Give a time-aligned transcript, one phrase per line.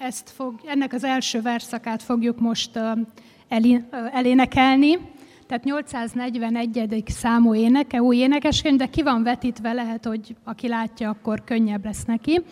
[0.00, 2.70] ezt fog, ennek az első verszakát fogjuk most
[4.12, 4.98] elénekelni.
[5.46, 7.02] Tehát 841.
[7.06, 12.04] számú éneke, új énekeskönyv, de ki van vetítve, lehet, hogy aki látja, akkor könnyebb lesz
[12.04, 12.42] neki.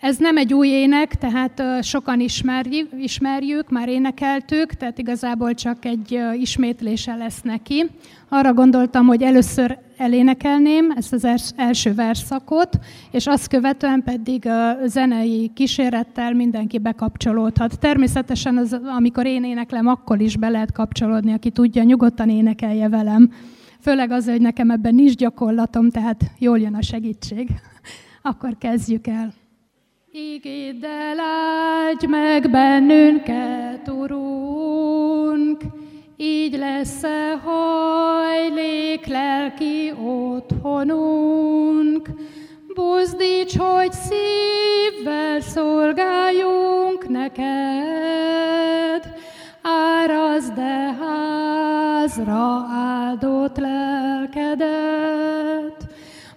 [0.00, 6.20] Ez nem egy új ének, tehát sokan ismerjük, ismerjük, már énekeltük, tehát igazából csak egy
[6.38, 7.90] ismétlése lesz neki.
[8.28, 11.26] Arra gondoltam, hogy először elénekelném ezt az
[11.56, 12.78] első verszakot,
[13.10, 14.48] és azt követően pedig
[14.84, 17.78] zenei kísérettel mindenki bekapcsolódhat.
[17.78, 23.30] Természetesen, az, amikor én éneklem, akkor is be lehet kapcsolódni, aki tudja, nyugodtan énekelje velem.
[23.80, 27.48] Főleg az, hogy nekem ebben nincs gyakorlatom, tehát jól jön a segítség.
[28.22, 29.32] Akkor kezdjük el.
[30.12, 35.62] Ígéddel áldj meg bennünket, Urunk,
[36.24, 42.08] így lesz-e hajlék lelki otthonunk.
[42.74, 47.44] Buzdíts, hogy szívvel szolgáljunk neked,
[49.62, 54.66] árazd de házra áldott lelkedet.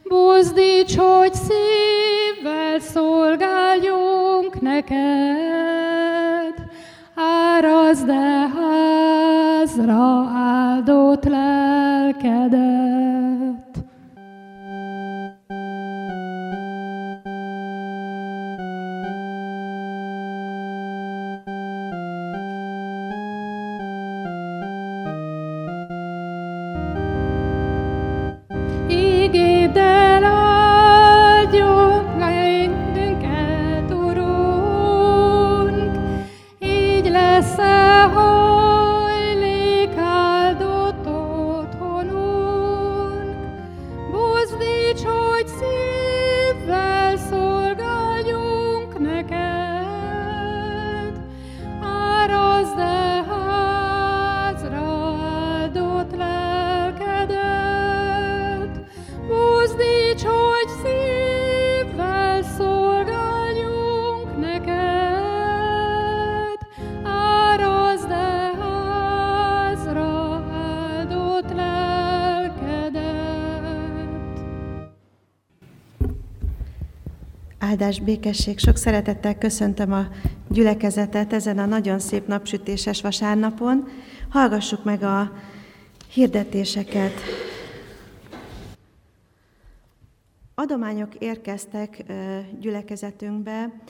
[0.04, 6.57] Buzdíts, hogy szívvel szolgáljunk neked,
[7.58, 12.97] árazd de házra áldott lelkedet.
[77.60, 80.08] Áldás, békesség, sok szeretettel köszöntöm a
[80.50, 83.88] gyülekezetet ezen a nagyon szép napsütéses vasárnapon.
[84.30, 85.32] Hallgassuk meg a
[86.12, 87.12] hirdetéseket.
[90.56, 92.04] Adományok érkeztek
[92.60, 93.82] gyülekezetünkbe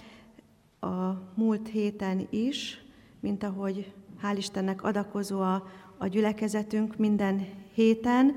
[0.80, 2.82] a múlt héten is,
[3.20, 5.68] mint ahogy hál' Istennek adakozó a,
[5.98, 8.36] a gyülekezetünk minden héten.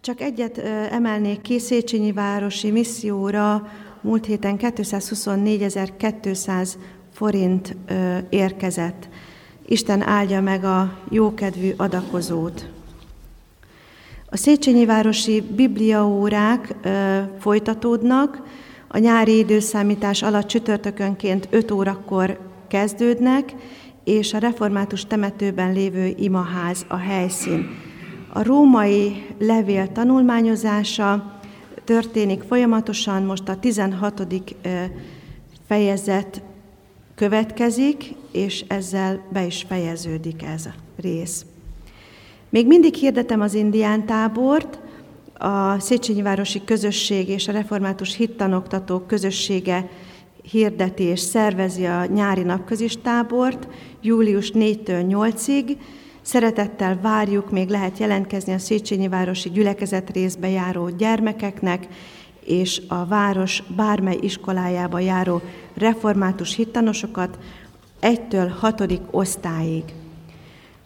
[0.00, 0.58] Csak egyet
[0.90, 3.68] emelnék ki Széchenyi városi misszióra,
[4.04, 6.72] múlt héten 224.200
[7.12, 7.76] forint
[8.28, 9.08] érkezett.
[9.66, 12.68] Isten áldja meg a jókedvű adakozót.
[14.26, 16.74] A Széchenyi városi bibliaórák
[17.38, 18.42] folytatódnak,
[18.88, 22.38] a nyári időszámítás alatt csütörtökönként 5 órakor
[22.68, 23.54] kezdődnek,
[24.04, 27.68] és a református temetőben lévő imaház a helyszín.
[28.32, 31.33] A római levél tanulmányozása
[31.84, 34.26] történik folyamatosan, most a 16.
[35.66, 36.42] fejezet
[37.14, 41.44] következik, és ezzel be is fejeződik ez a rész.
[42.48, 44.78] Még mindig hirdetem az indián tábort,
[45.38, 49.88] a Széchenyi Városi Közösség és a Református Hittanoktatók Közössége
[50.50, 53.68] hirdeti és szervezi a nyári napközis tábort
[54.00, 55.76] július 4-től 8-ig,
[56.24, 61.86] Szeretettel várjuk, még lehet jelentkezni a Széchenyi Városi Gyülekezet részbe járó gyermekeknek,
[62.44, 65.40] és a város bármely iskolájába járó
[65.74, 67.38] református hittanosokat
[68.00, 69.84] egytől hatodik osztályig.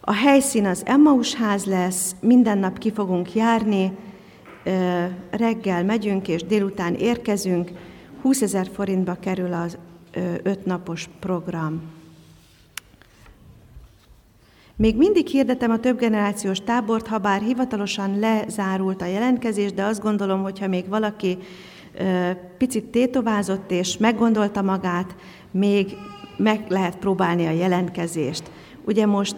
[0.00, 3.92] A helyszín az Emmaus ház lesz, minden nap ki fogunk járni,
[5.30, 7.70] reggel megyünk és délután érkezünk,
[8.22, 9.78] 20 ezer forintba kerül az
[10.42, 11.96] ötnapos program.
[14.80, 20.42] Még mindig hirdetem a többgenerációs tábort, ha bár hivatalosan lezárult a jelentkezés, de azt gondolom,
[20.42, 21.38] hogyha még valaki
[22.58, 25.16] picit tétovázott és meggondolta magát,
[25.50, 25.96] még
[26.36, 28.50] meg lehet próbálni a jelentkezést.
[28.84, 29.36] Ugye most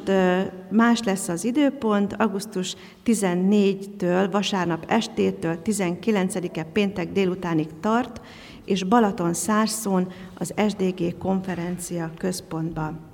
[0.71, 8.21] más lesz az időpont, augusztus 14-től, vasárnap estétől 19-e péntek délutánig tart,
[8.65, 10.09] és Balaton Szárszón
[10.39, 13.09] az SDG konferencia központban.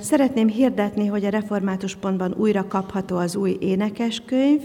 [0.00, 4.60] Szeretném hirdetni, hogy a Református Pontban újra kapható az új énekeskönyv,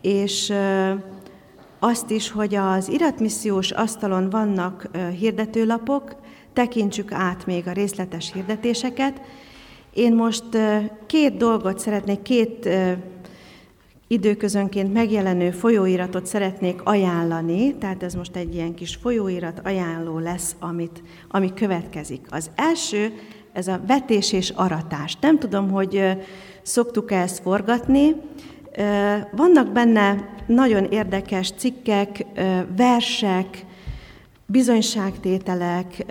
[0.00, 0.52] és
[1.78, 6.16] azt is, hogy az iratmissziós asztalon vannak hirdetőlapok,
[6.52, 9.20] tekintsük át még a részletes hirdetéseket.
[9.94, 10.44] Én most
[11.06, 12.68] két dolgot szeretnék, két
[14.06, 21.02] időközönként megjelenő folyóiratot szeretnék ajánlani, tehát ez most egy ilyen kis folyóirat ajánló lesz, amit,
[21.28, 22.26] ami következik.
[22.30, 23.12] Az első,
[23.52, 25.16] ez a vetés és aratás.
[25.20, 26.16] Nem tudom, hogy
[26.62, 28.14] szoktuk-e ezt forgatni.
[29.32, 32.24] Vannak benne nagyon érdekes cikkek,
[32.76, 33.64] versek,
[34.46, 36.04] bizonyságtételek,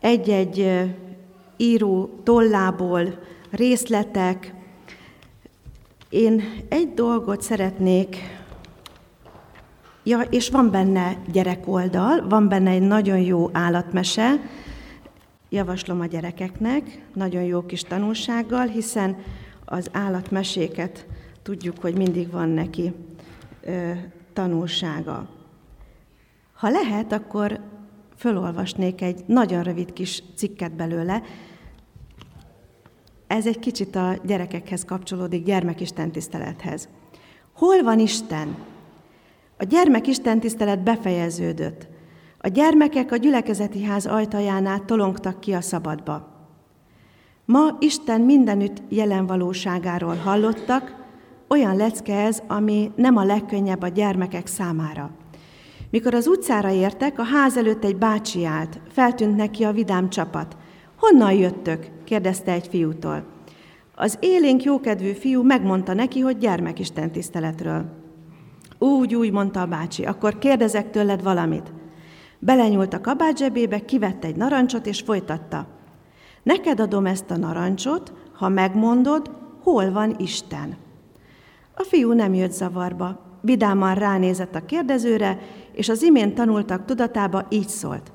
[0.00, 0.84] egy-egy
[1.56, 3.18] író tollából
[3.50, 4.54] részletek.
[6.08, 8.16] Én egy dolgot szeretnék,
[10.02, 14.40] ja, és van benne gyerekoldal, van benne egy nagyon jó állatmese,
[15.52, 19.16] javaslom a gyerekeknek, nagyon jó kis tanulsággal, hiszen
[19.64, 21.06] az állatmeséket
[21.42, 22.92] tudjuk, hogy mindig van neki
[23.62, 23.90] ö,
[24.32, 25.28] tanulsága.
[26.54, 27.60] Ha lehet, akkor
[28.16, 31.22] fölolvasnék egy nagyon rövid kis cikket belőle.
[33.26, 36.88] Ez egy kicsit a gyerekekhez kapcsolódik, gyermekistentisztelethez.
[37.52, 38.56] Hol van Isten?
[39.58, 41.88] A gyermekistentisztelet befejeződött.
[42.44, 46.28] A gyermekek a gyülekezeti ház ajtajánál tolongtak ki a szabadba.
[47.44, 50.94] Ma Isten mindenütt jelen valóságáról hallottak,
[51.48, 55.10] olyan lecke ez, ami nem a legkönnyebb a gyermekek számára.
[55.90, 60.56] Mikor az utcára értek, a ház előtt egy bácsi állt, feltűnt neki a vidám csapat.
[60.96, 61.86] Honnan jöttök?
[62.04, 63.24] kérdezte egy fiútól.
[63.94, 67.84] Az élénk jókedvű fiú megmondta neki, hogy gyermekisten tiszteletről.
[68.78, 71.72] Úgy, úgy, mondta a bácsi, akkor kérdezek tőled valamit.
[72.44, 75.66] Belenyúlt a kabát zsebébe, kivette egy narancsot, és folytatta.
[76.42, 79.30] Neked adom ezt a narancsot, ha megmondod,
[79.62, 80.76] hol van Isten.
[81.74, 83.20] A fiú nem jött zavarba.
[83.40, 85.38] Vidáman ránézett a kérdezőre,
[85.72, 88.12] és az imént tanultak tudatába így szólt.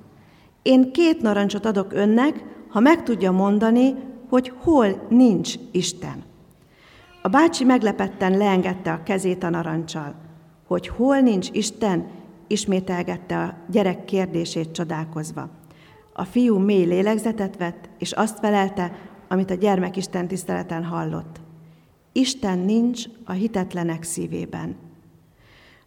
[0.62, 3.96] Én két narancsot adok önnek, ha meg tudja mondani,
[4.30, 6.24] hogy hol nincs Isten.
[7.22, 10.16] A bácsi meglepetten leengedte a kezét a narancsal.
[10.68, 12.08] Hogy hol nincs Isten,
[12.48, 15.50] ismételgette a gyerek kérdését csodálkozva.
[16.14, 18.92] A fiú mély lélegzetet vett, és azt felelte,
[19.28, 21.40] amit a gyermek Isten tiszteleten hallott.
[22.12, 24.76] Isten nincs a hitetlenek szívében.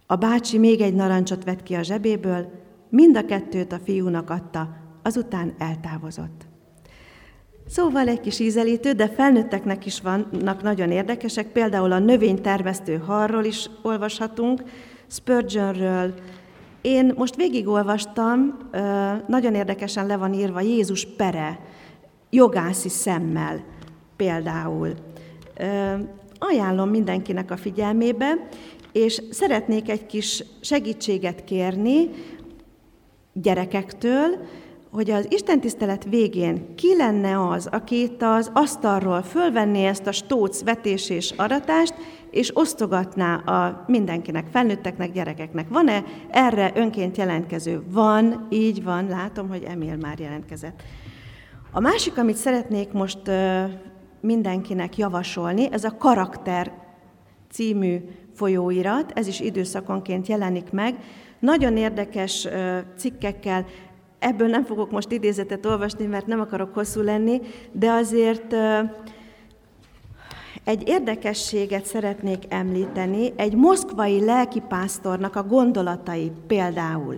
[0.07, 2.51] A bácsi még egy narancsot vett ki a zsebéből,
[2.89, 6.49] mind a kettőt a fiúnak adta, azután eltávozott.
[7.67, 13.71] Szóval egy kis ízelítő, de felnőtteknek is vannak nagyon érdekesek, például a növénytermesztő harról is
[13.83, 14.63] olvashatunk,
[15.07, 16.15] Spurgeonről.
[16.81, 18.59] Én most végigolvastam,
[19.27, 21.61] nagyon érdekesen le van írva Jézus pere,
[22.31, 23.65] jogászi szemmel
[24.17, 24.95] például.
[26.39, 28.49] Ajánlom mindenkinek a figyelmébe,
[28.93, 32.11] és szeretnék egy kis segítséget kérni
[33.33, 34.29] gyerekektől,
[34.91, 40.63] hogy az istentisztelet végén ki lenne az, aki itt az asztalról fölvenné ezt a stóc
[40.63, 41.95] vetés és aratást,
[42.31, 45.69] és osztogatná a mindenkinek, felnőtteknek, gyerekeknek.
[45.69, 47.83] Van-e erre önként jelentkező?
[47.91, 50.83] Van, így van, látom, hogy Emil már jelentkezett.
[51.73, 53.19] A másik, amit szeretnék most
[54.21, 56.73] mindenkinek javasolni, ez a karakter
[57.51, 57.99] című
[58.35, 60.95] folyóirat, ez is időszakonként jelenik meg.
[61.39, 62.49] Nagyon érdekes
[62.97, 63.67] cikkekkel,
[64.19, 67.41] ebből nem fogok most idézetet olvasni, mert nem akarok hosszú lenni,
[67.73, 68.55] de azért
[70.65, 77.17] egy érdekességet szeretnék említeni, egy moszkvai lelkipásztornak a gondolatai például.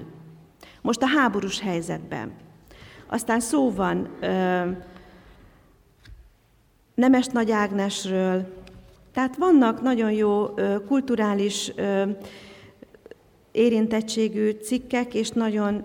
[0.82, 2.32] Most a háborús helyzetben.
[3.06, 4.08] Aztán szó van
[6.94, 8.60] Nemes Nagy Ágnesről,
[9.12, 10.54] tehát vannak nagyon jó
[10.86, 11.72] kulturális
[13.52, 15.84] érintettségű cikkek, és nagyon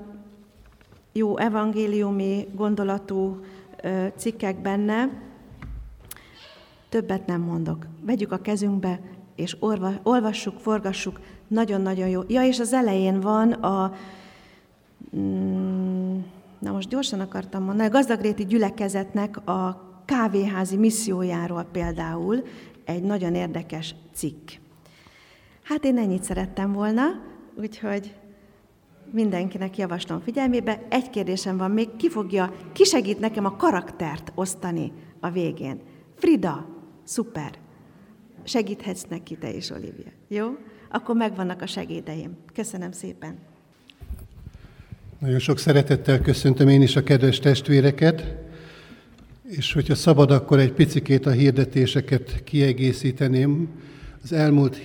[1.11, 3.39] jó evangéliumi gondolatú
[4.15, 5.25] cikkek benne.
[6.89, 7.85] Többet nem mondok.
[8.01, 8.99] Vegyük a kezünkbe,
[9.35, 9.57] és
[10.03, 12.21] olvassuk, forgassuk, nagyon-nagyon jó.
[12.27, 13.93] Ja, és az elején van a,
[15.15, 16.17] mm,
[16.59, 22.43] na most gyorsan akartam mondani, a gazdagréti gyülekezetnek a kávéházi missziójáról például
[22.85, 24.49] egy nagyon érdekes cikk.
[25.63, 27.03] Hát én ennyit szerettem volna,
[27.55, 28.15] úgyhogy
[29.11, 30.81] mindenkinek javaslom figyelmébe.
[30.89, 35.79] Egy kérdésem van még, ki fogja, ki segít nekem a karaktert osztani a végén?
[36.15, 36.76] Frida,
[37.07, 37.51] szuper.
[38.43, 40.11] Segíthetsz neki te is, Olivia.
[40.27, 40.57] Jó?
[40.89, 42.37] Akkor megvannak a segédeim.
[42.53, 43.37] Köszönöm szépen.
[45.19, 48.35] Nagyon sok szeretettel köszöntöm én is a kedves testvéreket.
[49.43, 53.69] És hogyha szabad, akkor egy picikét a hirdetéseket kiegészíteném.
[54.23, 54.77] Az elmúlt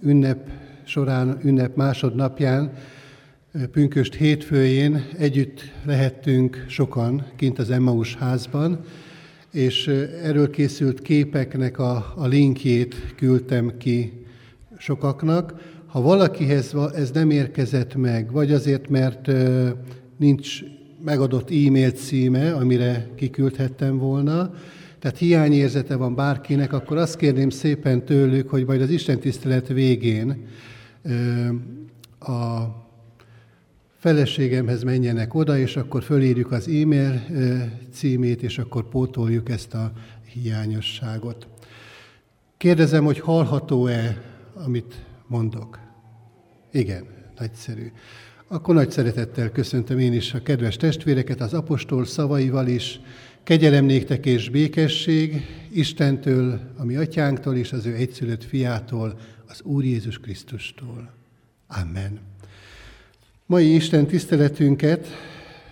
[0.00, 0.50] ünnep
[0.84, 2.72] során, ünnep másodnapján,
[3.70, 8.84] pünköst hétfőjén együtt lehettünk sokan kint az Emmaus házban,
[9.52, 9.86] és
[10.22, 14.12] erről készült képeknek a, a linkjét küldtem ki
[14.78, 15.54] sokaknak.
[15.86, 19.30] Ha valakihez ez nem érkezett meg, vagy azért, mert
[20.16, 20.60] nincs
[21.04, 24.54] megadott e-mail címe, amire kiküldhettem volna,
[24.98, 30.46] tehát hiányérzete van bárkinek, akkor azt kérném szépen tőlük, hogy majd az Isten tisztelet végén
[32.18, 32.62] a
[33.98, 37.24] feleségemhez menjenek oda, és akkor fölírjuk az e-mail
[37.92, 39.92] címét, és akkor pótoljuk ezt a
[40.32, 41.46] hiányosságot.
[42.56, 44.22] Kérdezem, hogy hallható-e,
[44.54, 45.78] amit mondok?
[46.72, 47.04] Igen,
[47.38, 47.92] nagyszerű.
[48.48, 53.00] Akkor nagy szeretettel köszöntöm én is a kedves testvéreket az apostol szavaival is.
[53.42, 59.84] Kegyelem néktek és békesség Istentől, a mi atyánktól és az ő egyszülött fiától, az Úr
[59.84, 61.12] Jézus Krisztustól.
[61.66, 62.20] Amen.
[63.50, 65.06] Mai Isten tiszteletünket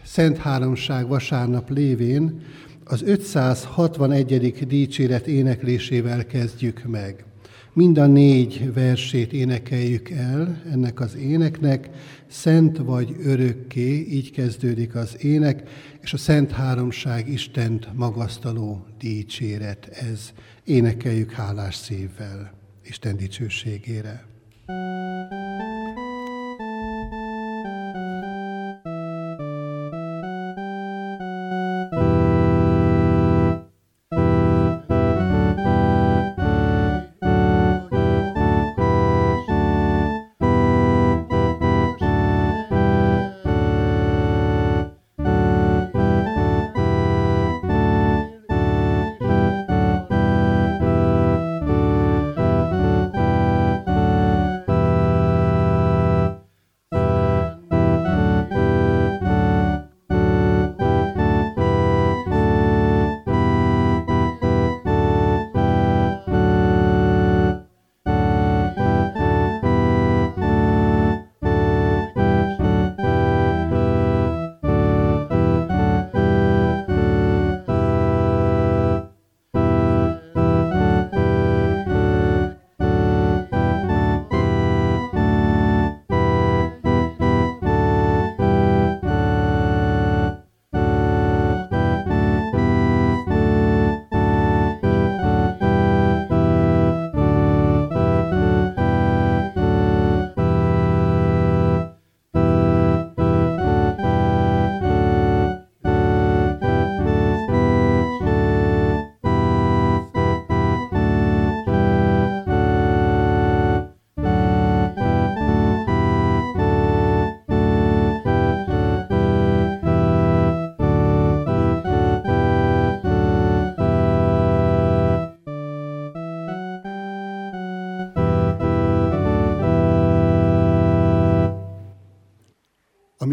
[0.04, 2.42] Szent Háromság vasárnap lévén
[2.84, 4.66] az 561.
[4.66, 7.24] dicséret éneklésével kezdjük meg.
[7.72, 11.90] Mind a négy versét énekeljük el ennek az éneknek,
[12.26, 15.68] Szent vagy örökké, így kezdődik az ének,
[16.00, 20.32] és a Szent Háromság Istent magasztaló dicséret ez.
[20.64, 22.52] Énekeljük hálás szívvel
[22.84, 24.24] Isten dicsőségére.
[24.68, 25.85] thank you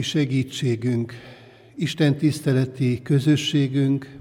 [0.02, 1.14] segítségünk,
[1.76, 4.18] Isten tiszteleti közösségünk,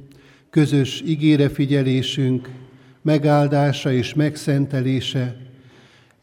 [0.51, 2.49] közös ígére figyelésünk,
[3.03, 5.37] megáldása és megszentelése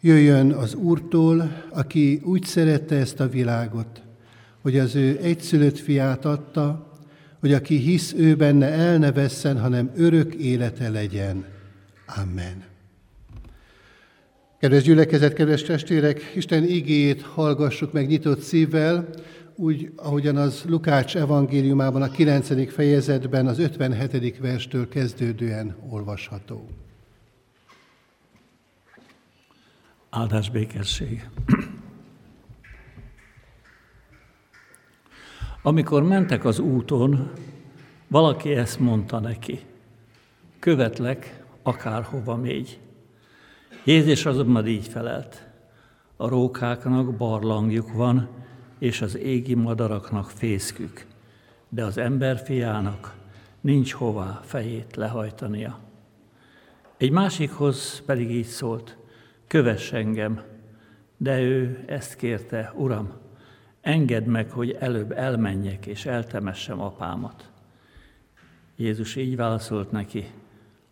[0.02, 4.02] jöjjön az Úrtól, aki úgy szerette ezt a világot,
[4.62, 6.94] hogy az ő egyszülött fiát adta,
[7.40, 11.46] hogy aki hisz ő benne el ne vesszen, hanem örök élete legyen.
[12.22, 12.64] Amen.
[14.60, 19.10] Kedves gyülekezet, kedves testvérek, Isten igéjét hallgassuk meg nyitott szívvel,
[19.60, 22.74] úgy, ahogyan az Lukács evangéliumában a 9.
[22.74, 24.38] fejezetben az 57.
[24.38, 26.70] verstől kezdődően olvasható.
[30.10, 31.30] Áldás békesség.
[35.62, 37.32] Amikor mentek az úton,
[38.08, 39.60] valaki ezt mondta neki,
[40.60, 42.80] követlek, akárhova mégy.
[43.84, 45.48] Jézus azonban így felelt,
[46.18, 48.30] a rókáknak barlangjuk van,
[48.80, 51.06] és az égi madaraknak fészkük,
[51.70, 53.16] de az emberfiának
[53.62, 55.80] nincs hová fejét lehajtania.
[56.98, 58.98] Egy másikhoz pedig így szólt,
[59.48, 60.42] kövess engem,
[61.18, 63.12] de ő ezt kérte, Uram,
[63.82, 67.52] engedd meg, hogy előbb elmenjek és eltemessem apámat.
[68.76, 70.32] Jézus így válaszolt neki,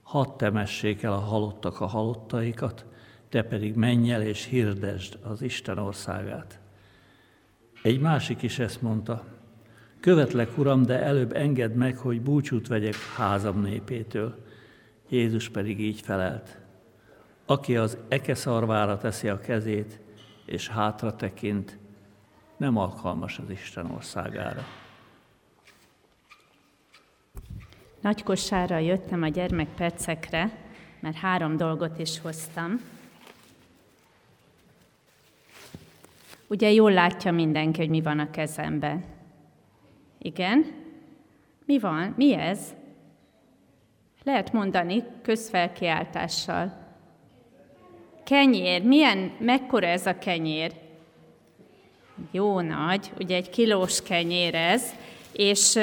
[0.02, 2.86] hadd temessék el a halottak a halottaikat,
[3.30, 6.60] te pedig menj el és hirdesd az Isten országát.
[7.88, 9.24] Egy másik is ezt mondta,
[10.00, 14.46] követlek, Uram, de előbb engedd meg, hogy búcsút vegyek házam népétől.
[15.10, 16.58] Jézus pedig így felelt,
[17.46, 20.00] aki az eke szarvára teszi a kezét,
[20.46, 21.78] és hátra tekint,
[22.58, 24.66] nem alkalmas az Isten országára.
[28.02, 30.52] Nagykossára jöttem a gyermekpercekre,
[31.00, 32.80] mert három dolgot is hoztam.
[36.48, 39.04] Ugye jól látja mindenki, hogy mi van a kezemben.
[40.20, 40.66] Igen?
[41.66, 42.14] Mi van?
[42.18, 42.76] Mi ez?
[44.24, 46.86] Lehet mondani közfelkiáltással.
[48.24, 48.84] Kenyér.
[48.84, 50.72] Milyen, mekkora ez a kenyér?
[52.32, 54.94] Jó nagy, ugye egy kilós kenyér ez,
[55.32, 55.80] és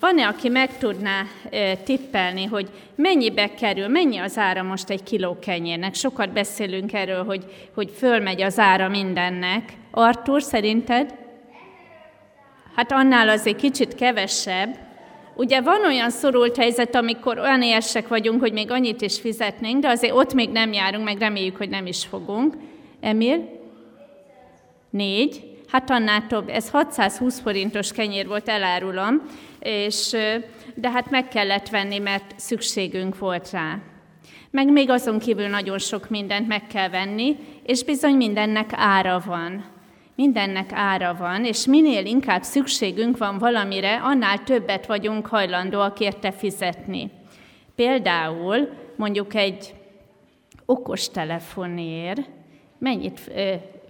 [0.00, 1.22] van-e, aki meg tudná
[1.84, 5.94] tippelni, hogy mennyibe kerül, mennyi az ára most egy kiló kenyérnek?
[5.94, 9.72] Sokat beszélünk erről, hogy, hogy fölmegy az ára mindennek.
[9.94, 11.14] Artur, szerinted?
[12.76, 14.78] Hát annál azért kicsit kevesebb.
[15.34, 19.88] Ugye van olyan szorult helyzet, amikor olyan érsek vagyunk, hogy még annyit is fizetnénk, de
[19.88, 22.54] azért ott még nem járunk, meg reméljük, hogy nem is fogunk.
[23.00, 23.60] Emil?
[24.90, 25.44] Négy.
[25.68, 26.48] Hát annál több.
[26.48, 29.22] Ez 620 forintos kenyér volt, elárulom,
[29.60, 30.16] és,
[30.74, 33.78] de hát meg kellett venni, mert szükségünk volt rá.
[34.50, 39.71] Meg még azon kívül nagyon sok mindent meg kell venni, és bizony mindennek ára van.
[40.22, 47.10] Mindennek ára van, és minél inkább szükségünk van valamire, annál többet vagyunk hajlandóak érte fizetni.
[47.74, 49.74] Például mondjuk egy
[50.66, 52.20] okostelefonért
[52.78, 53.32] mennyit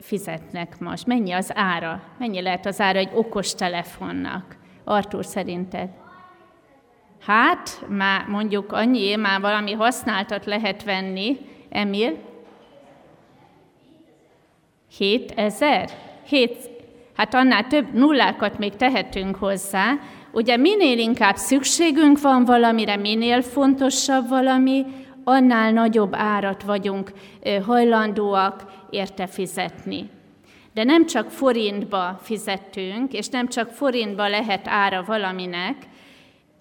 [0.00, 1.06] fizetnek most?
[1.06, 2.02] Mennyi az ára?
[2.18, 4.56] Mennyi lehet az ára egy okostelefonnak?
[4.84, 5.88] Artur szerinted?
[7.20, 11.38] Hát, már mondjuk annyi, már valami használtat lehet venni.
[11.68, 12.18] Emil?
[14.98, 16.10] 7000?
[16.26, 16.70] 7,
[17.16, 19.98] hát annál több nullákat még tehetünk hozzá.
[20.32, 24.84] Ugye minél inkább szükségünk van valamire, minél fontosabb valami,
[25.24, 27.12] annál nagyobb árat vagyunk
[27.66, 30.10] hajlandóak érte fizetni.
[30.74, 35.76] De nem csak forintba fizetünk, és nem csak forintba lehet ára valaminek,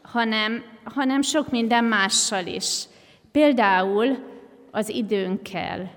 [0.02, 2.86] hanem, hanem sok minden mással is.
[3.32, 4.18] Például
[4.72, 5.92] az időnkkel.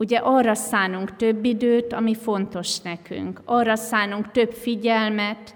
[0.00, 3.40] Ugye arra szánunk több időt, ami fontos nekünk.
[3.44, 5.54] Arra szánunk több figyelmet,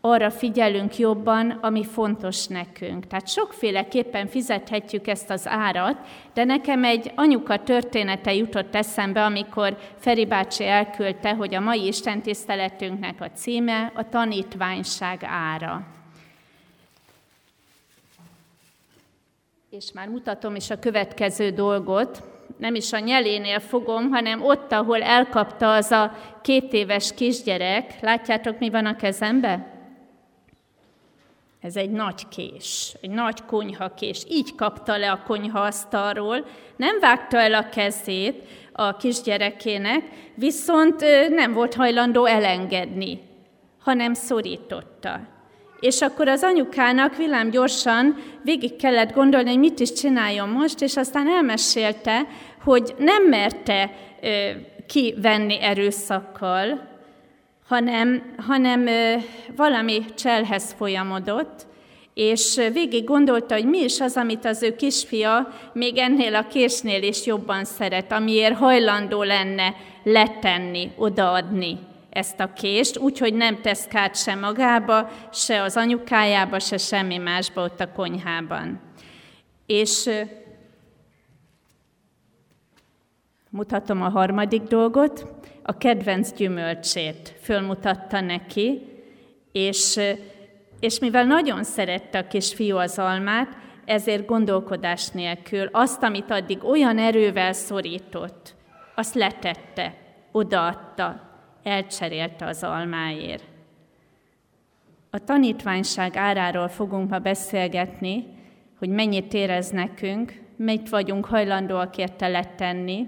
[0.00, 3.06] arra figyelünk jobban, ami fontos nekünk.
[3.06, 5.96] Tehát sokféleképpen fizethetjük ezt az árat,
[6.34, 13.20] de nekem egy anyuka története jutott eszembe, amikor Feri bácsi elküldte, hogy a mai istentiszteletünknek
[13.20, 15.86] a címe a tanítványság ára.
[19.70, 22.22] És már mutatom is a következő dolgot,
[22.56, 28.00] nem is a nyelénél fogom, hanem ott, ahol elkapta az a két éves kisgyerek.
[28.00, 29.74] Látjátok, mi van a kezembe?
[31.60, 34.24] Ez egy nagy kés, egy nagy konyhakés.
[34.28, 40.02] Így kapta le a konyhaasztalról, nem vágta el a kezét a kisgyerekének,
[40.34, 43.20] viszont nem volt hajlandó elengedni,
[43.80, 45.20] hanem szorította.
[45.80, 50.96] És akkor az anyukának villám gyorsan végig kellett gondolni, hogy mit is csináljon most, és
[50.96, 52.26] aztán elmesélte,
[52.66, 53.90] hogy nem merte
[54.86, 56.88] kivenni erőszakkal,
[57.68, 58.88] hanem, hanem
[59.56, 61.66] valami cselhez folyamodott,
[62.14, 67.02] és végig gondolta, hogy mi is az, amit az ő kisfia még ennél a késnél
[67.02, 71.78] is jobban szeret, amiért hajlandó lenne letenni, odaadni
[72.10, 77.62] ezt a kést, úgyhogy nem tesz kárt se magába, se az anyukájába, se semmi másba
[77.62, 78.80] ott a konyhában.
[79.66, 80.10] És
[83.56, 85.26] mutatom a harmadik dolgot,
[85.62, 88.82] a kedvenc gyümölcsét fölmutatta neki,
[89.52, 90.00] és,
[90.80, 93.48] és mivel nagyon szerette a kisfiú az almát,
[93.84, 98.54] ezért gondolkodás nélkül azt, amit addig olyan erővel szorított,
[98.94, 99.94] azt letette,
[100.32, 101.20] odaadta,
[101.62, 103.44] elcserélte az almáért.
[105.10, 108.26] A tanítványság áráról fogunk ma beszélgetni,
[108.78, 113.06] hogy mennyit érez nekünk, mit vagyunk hajlandóak érte letenni,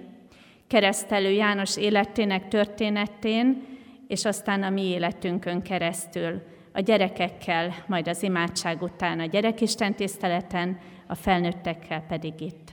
[0.68, 3.66] keresztelő János életének történetén,
[4.08, 10.78] és aztán a mi életünkön keresztül, a gyerekekkel, majd az imádság után a gyerekisten tiszteleten,
[11.06, 12.72] a felnőttekkel pedig itt.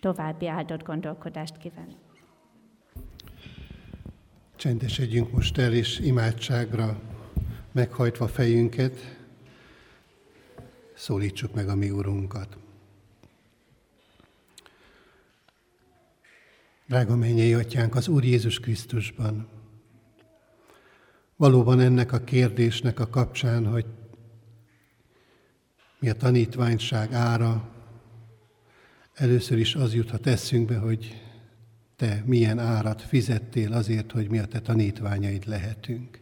[0.00, 1.98] További áldott gondolkodást kívánok.
[4.56, 7.00] Csendesedjünk most el, és imádságra
[7.72, 9.18] meghajtva fejünket,
[10.94, 12.56] szólítsuk meg a mi Urunkat.
[16.90, 19.48] Drága mennyei atyánk, az Úr Jézus Krisztusban.
[21.36, 23.86] Valóban ennek a kérdésnek a kapcsán, hogy
[25.98, 27.68] mi a tanítványság ára,
[29.14, 31.22] először is az juthat eszünkbe, hogy
[31.96, 36.20] te milyen árat fizettél azért, hogy mi a te tanítványaid lehetünk.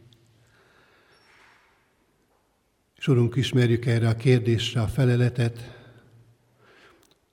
[2.96, 5.58] És Urunk, ismerjük erre a kérdésre a feleletet,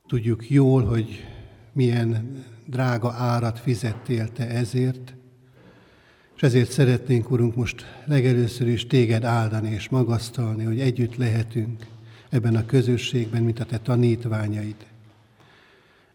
[0.08, 1.26] tudjuk jól, hogy
[1.71, 5.13] milyen drága árat fizettél te ezért,
[6.36, 11.86] és ezért szeretnénk, Urunk, most legelőször is téged áldani és magasztalni, hogy együtt lehetünk
[12.30, 14.75] ebben a közösségben, mint a te tanítványaid.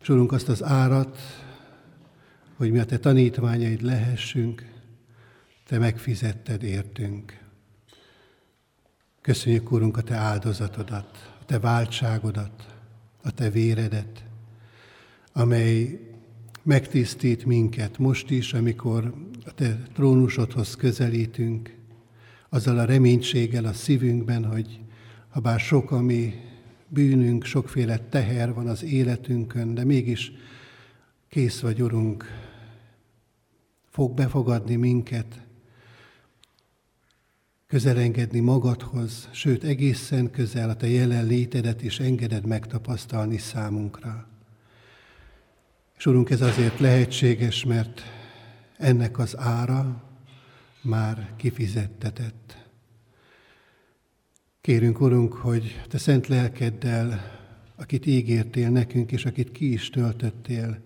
[0.00, 1.18] És Urunk, azt az árat,
[2.56, 4.64] hogy mi a te tanítványaid lehessünk,
[5.66, 7.38] te megfizetted értünk.
[9.20, 12.74] Köszönjük, Úrunk, a te áldozatodat, a te váltságodat,
[13.22, 14.24] a te véredet,
[15.32, 16.00] amely
[16.62, 19.14] megtisztít minket most is, amikor
[19.46, 21.74] a te trónusodhoz közelítünk,
[22.48, 24.80] azzal a reménységgel a szívünkben, hogy
[25.28, 26.34] ha bár sok a mi
[26.88, 30.32] bűnünk, sokféle teher van az életünkön, de mégis
[31.28, 32.24] kész vagy, Urunk,
[33.90, 35.40] fog befogadni minket,
[37.66, 44.29] közelengedni magadhoz, sőt egészen közel a te jelenlétedet is engeded megtapasztalni számunkra.
[46.00, 48.02] És Urunk, ez azért lehetséges, mert
[48.76, 50.02] ennek az ára
[50.82, 52.68] már kifizettetett.
[54.60, 57.20] Kérünk, Urunk, hogy Te szent lelkeddel,
[57.76, 60.78] akit ígértél nekünk, és akit ki is töltöttél,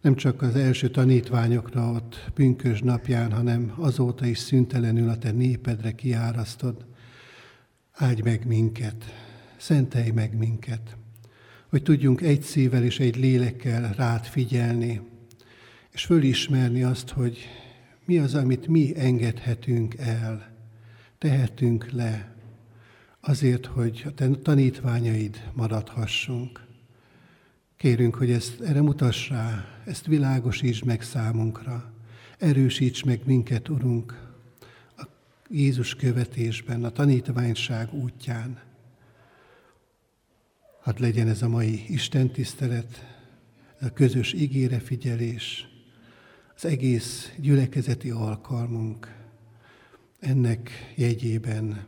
[0.00, 5.92] nem csak az első tanítványokra ott pünkös napján, hanem azóta is szüntelenül a Te népedre
[5.92, 6.84] kiárasztod.
[7.92, 9.04] Áldj meg minket,
[9.56, 10.96] szentelj meg minket,
[11.68, 15.00] hogy tudjunk egy szívvel és egy lélekkel rád figyelni,
[15.90, 17.38] és fölismerni azt, hogy
[18.04, 20.54] mi az, amit mi engedhetünk el,
[21.18, 22.34] tehetünk le,
[23.20, 26.66] azért, hogy a te tanítványaid maradhassunk.
[27.76, 31.92] Kérünk, hogy ezt erre mutass rá, ezt világosíts meg számunkra,
[32.38, 34.34] erősíts meg minket, Urunk,
[34.96, 35.02] a
[35.50, 38.60] Jézus követésben, a tanítványság útján.
[40.86, 43.16] Hadd legyen ez a mai Isten tisztelet,
[43.80, 45.68] a közös ígére figyelés,
[46.56, 49.14] az egész gyülekezeti alkalmunk.
[50.20, 51.86] Ennek jegyében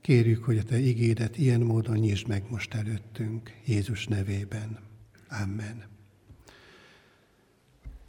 [0.00, 4.78] kérjük, hogy a Te igédet ilyen módon nyisd meg most előttünk, Jézus nevében.
[5.42, 5.82] Amen.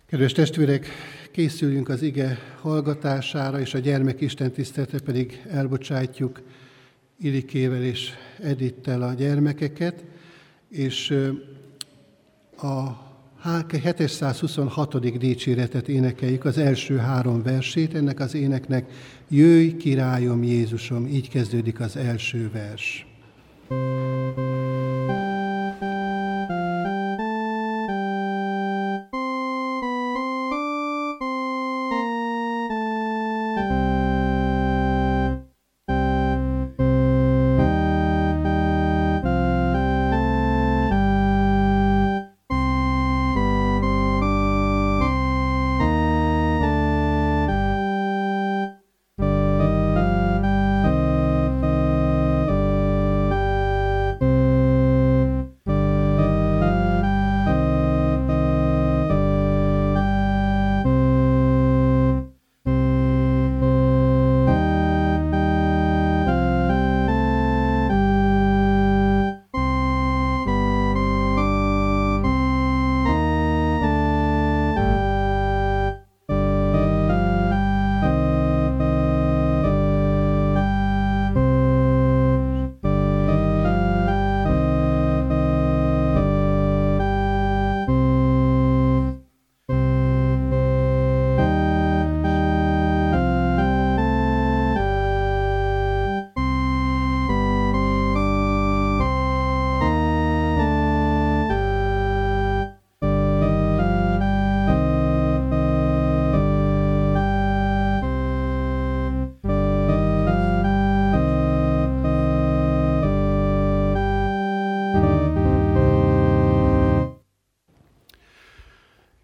[0.05, 0.87] Kedves testvérek,
[1.31, 6.41] készüljünk az ige hallgatására, és a gyermek Isten tiszteletre pedig elbocsátjuk
[7.23, 8.09] Ilikével és
[8.41, 10.03] Edittel a gyermekeket,
[10.69, 11.17] és
[12.57, 13.01] a
[13.83, 15.17] 726.
[15.17, 18.91] dicséretet énekeljük, az első három versét ennek az éneknek.
[19.27, 23.05] Jöjj, királyom Jézusom, így kezdődik az első vers.
[23.69, 24.37] thank
[25.07, 25.22] you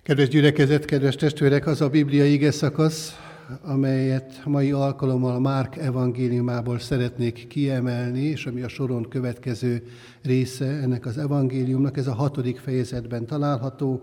[0.10, 3.14] Kedves gyülekezet, kedves testvérek, az a Biblia ige szakasz,
[3.62, 9.84] amelyet mai alkalommal a Márk evangéliumából szeretnék kiemelni, és ami a soron következő
[10.22, 14.02] része ennek az evangéliumnak, ez a hatodik fejezetben található,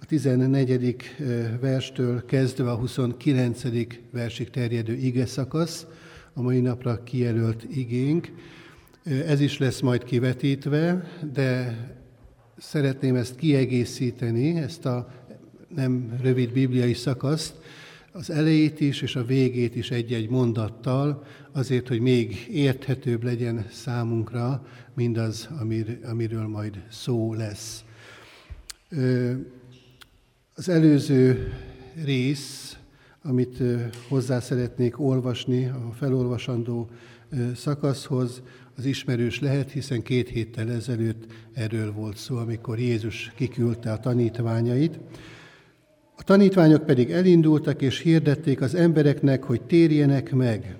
[0.00, 0.96] a 14.
[1.60, 3.62] verstől kezdve a 29.
[4.10, 5.86] versig terjedő ige szakasz,
[6.32, 8.32] a mai napra kijelölt igénk.
[9.26, 11.76] Ez is lesz majd kivetítve, de
[12.58, 15.08] szeretném ezt kiegészíteni, ezt a
[15.74, 17.54] nem rövid bibliai szakaszt,
[18.12, 24.66] az elejét is és a végét is egy-egy mondattal, azért, hogy még érthetőbb legyen számunkra
[24.94, 27.84] mindaz, amir, amiről majd szó lesz.
[30.54, 31.52] Az előző
[32.04, 32.76] rész,
[33.22, 33.62] amit
[34.08, 36.90] hozzá szeretnék olvasni a felolvasandó
[37.54, 38.42] szakaszhoz,
[38.76, 44.98] az ismerős lehet, hiszen két héttel ezelőtt erről volt szó, amikor Jézus kiküldte a tanítványait.
[46.16, 50.76] A tanítványok pedig elindultak és hirdették az embereknek, hogy térjenek meg.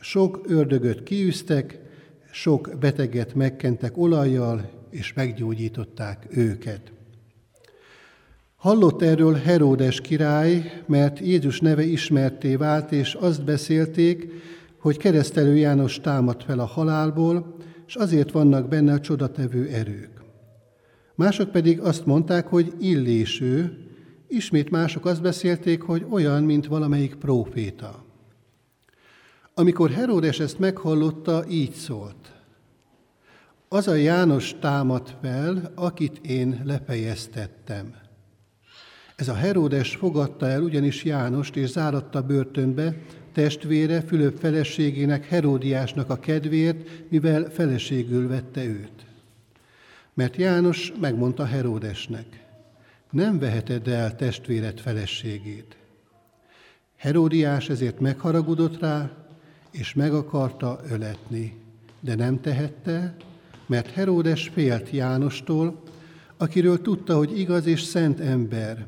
[0.00, 1.78] Sok ördögöt kiűztek,
[2.30, 6.92] sok beteget megkentek olajjal, és meggyógyították őket.
[8.56, 14.32] Hallott erről Heródes király, mert Jézus neve ismerté vált, és azt beszélték,
[14.78, 20.10] hogy keresztelő János támad fel a halálból, és azért vannak benne a csodatevő erők.
[21.14, 23.78] Mások pedig azt mondták, hogy illéső,
[24.32, 28.04] ismét mások azt beszélték, hogy olyan, mint valamelyik próféta.
[29.54, 32.32] Amikor Heródes ezt meghallotta, így szólt.
[33.68, 37.94] Az a János támad fel, akit én lefejeztettem.
[39.16, 42.96] Ez a Heródes fogadta el ugyanis Jánost, és záratta börtönbe,
[43.32, 49.06] testvére Fülöp feleségének Heródiásnak a kedvéért, mivel feleségül vette őt.
[50.14, 52.41] Mert János megmondta Heródesnek,
[53.12, 55.76] nem veheted el testvéred feleségét.
[56.96, 59.10] Heródiás ezért megharagudott rá,
[59.70, 61.58] és meg akarta öletni,
[62.00, 63.16] de nem tehette,
[63.66, 65.82] mert Heródes félt Jánostól,
[66.36, 68.86] akiről tudta, hogy igaz és szent ember,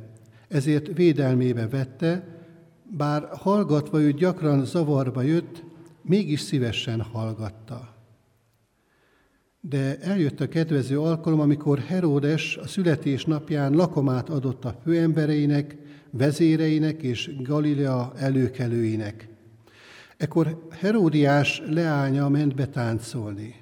[0.48, 2.24] ezért védelmébe vette,
[2.96, 5.62] bár hallgatva ő gyakran zavarba jött,
[6.02, 7.93] mégis szívesen hallgatta.
[9.68, 15.76] De eljött a kedvező alkalom, amikor Heródes a születésnapján lakomát adott a főembereinek,
[16.10, 19.28] vezéreinek és Galilea előkelőinek.
[20.16, 23.54] Ekkor Heródiás leánya ment betáncolni.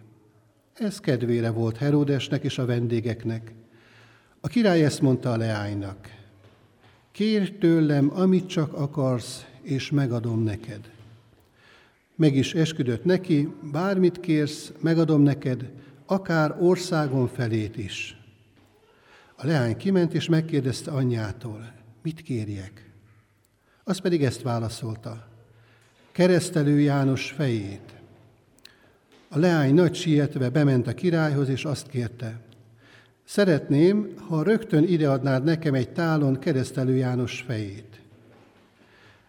[0.75, 3.53] Ez kedvére volt Heródesnek és a vendégeknek.
[4.41, 6.09] A király ezt mondta a leánynak.
[7.13, 10.91] Kérj tőlem, amit csak akarsz, és megadom neked.
[12.17, 15.71] Meg is esküdött neki, bármit kérsz, megadom neked,
[16.13, 18.17] akár országon felét is.
[19.37, 21.73] A leány kiment, és megkérdezte anyjától,
[22.03, 22.91] mit kérjek?
[23.85, 25.29] Az pedig ezt válaszolta,
[26.13, 27.95] keresztelő János fejét.
[29.29, 32.41] A leány nagy sietve bement a királyhoz, és azt kérte,
[33.25, 38.01] Szeretném, ha rögtön ideadnád nekem egy tálon keresztelő János fejét.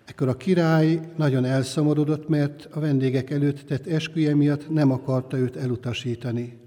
[0.05, 5.55] Ekkor a király nagyon elszomorodott, mert a vendégek előtt tett esküje miatt nem akarta őt
[5.55, 6.62] elutasítani.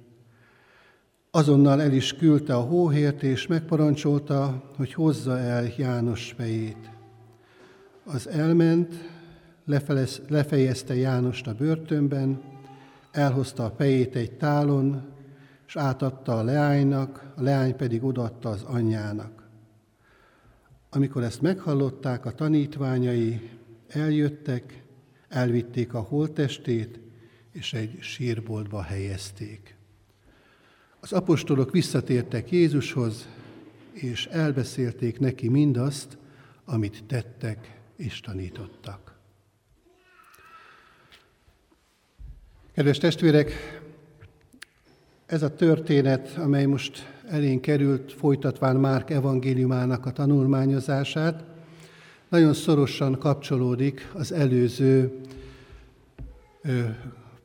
[1.36, 6.90] Azonnal el is küldte a hóhért, és megparancsolta, hogy hozza el János fejét.
[8.04, 8.94] Az elment,
[10.28, 12.42] lefejezte Jánost a börtönben,
[13.12, 15.04] elhozta a fejét egy tálon,
[15.66, 19.48] és átadta a leánynak, a leány pedig odaadta az anyjának.
[20.90, 23.50] Amikor ezt meghallották, a tanítványai
[23.88, 24.84] eljöttek,
[25.28, 27.00] elvitték a holttestét,
[27.52, 29.75] és egy sírboltba helyezték.
[31.06, 33.28] Az apostolok visszatértek Jézushoz,
[33.92, 36.18] és elbeszélték neki mindazt,
[36.64, 39.18] amit tettek és tanítottak.
[42.74, 43.80] Kedves testvérek,
[45.26, 51.44] ez a történet, amely most elénk került, folytatván Márk evangéliumának a tanulmányozását,
[52.28, 55.20] nagyon szorosan kapcsolódik az előző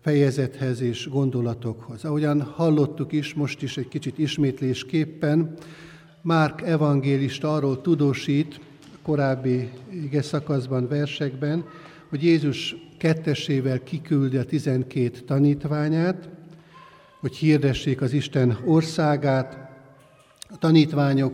[0.02, 2.06] fejezethez és gondolatokhoz.
[2.06, 5.56] Ahogyan hallottuk is, most is egy kicsit ismétlésképpen,
[6.24, 8.60] Márk evangélista arról tudósít,
[9.02, 11.66] korábbi ige szakaszban, versekben,
[12.10, 16.30] hogy Jézus kettesével kiküldi a tizenkét tanítványát,
[17.20, 19.70] hogy hirdessék az Isten országát.
[20.50, 21.34] A tanítványok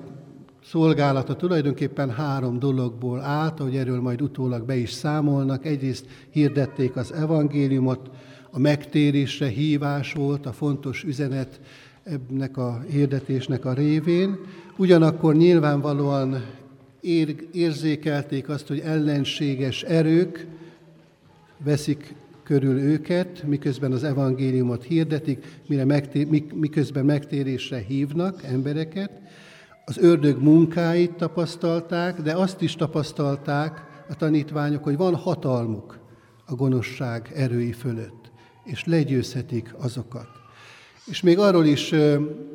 [0.64, 5.66] szolgálata tulajdonképpen három dologból állt, ahogy erről majd utólag be is számolnak.
[5.66, 8.10] Egyrészt hirdették az evangéliumot,
[8.52, 11.60] a megtérésre hívás volt a fontos üzenet
[12.04, 14.38] ennek a hirdetésnek a révén.
[14.78, 16.44] Ugyanakkor nyilvánvalóan
[17.52, 20.48] érzékelték azt, hogy ellenséges erők
[21.64, 29.12] veszik körül őket, miközben az evangéliumot hirdetik, mire megtér, miközben megtérésre hívnak embereket.
[29.86, 36.00] Az ördög munkáit tapasztalták, de azt is tapasztalták a tanítványok, hogy van hatalmuk
[36.46, 38.17] a gonoszság erői fölött,
[38.68, 40.28] és legyőzhetik azokat.
[41.06, 41.94] És még arról is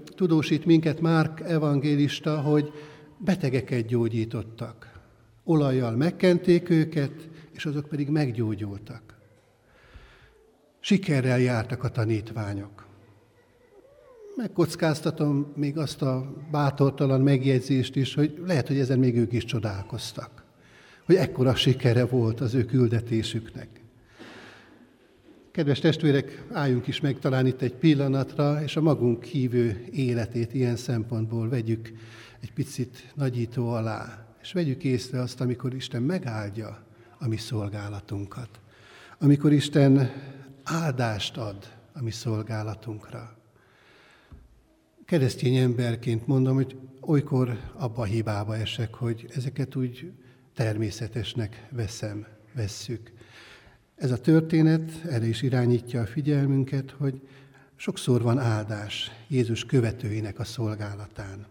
[0.04, 2.72] tudósít minket Márk evangélista, hogy
[3.18, 5.00] betegeket gyógyítottak.
[5.44, 9.02] Olajjal megkenték őket, és azok pedig meggyógyultak.
[10.80, 12.86] Sikerrel jártak a tanítványok.
[14.36, 20.44] Megkockáztatom még azt a bátortalan megjegyzést is, hogy lehet, hogy ezen még ők is csodálkoztak.
[21.06, 23.81] Hogy ekkora sikere volt az ő küldetésüknek.
[25.52, 30.76] Kedves testvérek, álljunk is meg talán itt egy pillanatra, és a magunk hívő életét ilyen
[30.76, 31.92] szempontból vegyük
[32.40, 36.84] egy picit nagyító alá, és vegyük észre azt, amikor Isten megáldja
[37.18, 38.60] a mi szolgálatunkat.
[39.18, 40.10] Amikor Isten
[40.62, 43.36] áldást ad a mi szolgálatunkra.
[45.04, 50.12] Keresztény emberként mondom, hogy olykor abba a hibába esek, hogy ezeket úgy
[50.54, 53.12] természetesnek veszem, vesszük.
[53.96, 57.20] Ez a történet erre is irányítja a figyelmünket, hogy
[57.76, 61.46] sokszor van áldás Jézus követőinek a szolgálatán.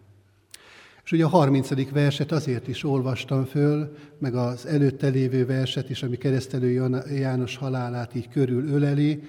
[1.04, 1.90] És ugye a 30.
[1.90, 8.14] verset azért is olvastam föl, meg az előtte lévő verset is, ami keresztelő János halálát
[8.14, 9.22] így körül öleli,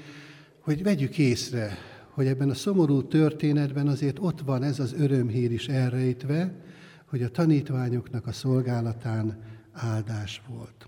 [0.59, 1.77] hogy vegyük észre,
[2.09, 6.53] hogy ebben a szomorú történetben azért ott van ez az örömhír is elrejtve,
[7.05, 10.87] hogy a tanítványoknak a szolgálatán áldás volt.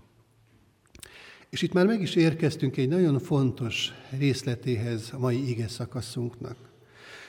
[1.56, 6.56] És itt már meg is érkeztünk egy nagyon fontos részletéhez a mai ige szakaszunknak.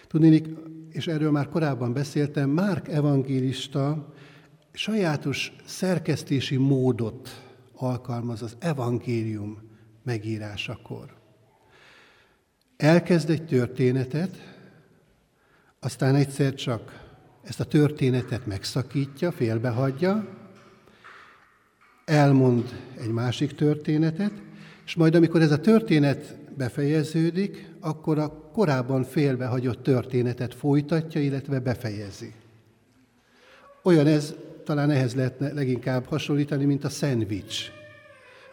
[0.08, 0.48] Tudnék,
[0.90, 4.14] és erről már korábban beszéltem, Márk evangélista
[4.72, 9.62] sajátos szerkesztési módot alkalmaz az evangélium
[10.04, 11.16] megírásakor.
[12.78, 14.60] Elkezd egy történetet,
[15.80, 17.14] aztán egyszer csak
[17.44, 20.37] ezt a történetet megszakítja, félbehagyja,
[22.08, 24.32] elmond egy másik történetet,
[24.86, 32.34] és majd amikor ez a történet befejeződik, akkor a korábban félbehagyott történetet folytatja, illetve befejezi.
[33.84, 37.72] Olyan ez, talán ehhez lehetne leginkább hasonlítani, mint a szendvics.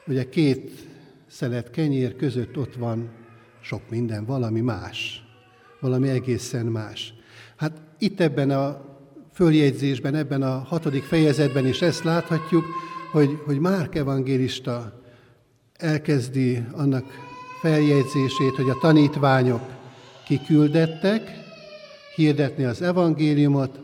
[0.07, 0.71] Ugye két
[1.27, 3.09] szelet kenyér között ott van
[3.61, 5.25] sok minden, valami más,
[5.81, 7.15] valami egészen más.
[7.57, 8.81] Hát itt ebben a
[9.33, 12.65] följegyzésben, ebben a hatodik fejezetben is ezt láthatjuk,
[13.15, 15.01] hogy, hogy Márk evangélista
[15.73, 17.05] elkezdi annak
[17.61, 19.63] feljegyzését, hogy a tanítványok
[20.25, 21.31] kiküldettek
[22.15, 23.81] hirdetni az evangéliumot,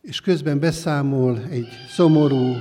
[0.00, 2.54] és közben beszámol egy szomorú,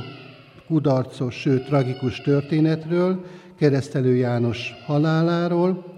[0.67, 3.25] kudarcos, sőt tragikus történetről,
[3.57, 5.95] keresztelő János haláláról,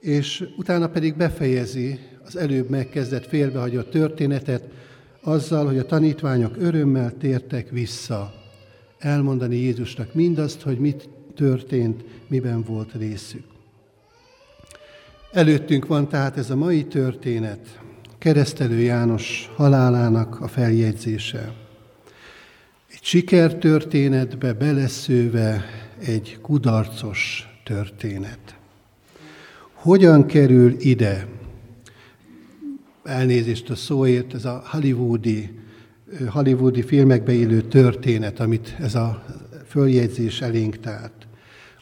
[0.00, 4.64] és utána pedig befejezi az előbb megkezdett félbehagyott történetet
[5.22, 8.41] azzal, hogy a tanítványok örömmel tértek vissza
[9.02, 13.44] elmondani Jézusnak mindazt, hogy mit történt, miben volt részük.
[15.32, 17.80] Előttünk van tehát ez a mai történet,
[18.18, 21.52] keresztelő János halálának a feljegyzése.
[22.90, 25.64] Egy sikertörténetbe beleszőve
[25.98, 28.56] egy kudarcos történet.
[29.72, 31.26] Hogyan kerül ide?
[33.04, 35.61] Elnézést a szóért, ez a hollywoodi,
[36.28, 39.24] hollywoodi filmekbe illő történet, amit ez a
[39.66, 41.26] följegyzés elénk tárt.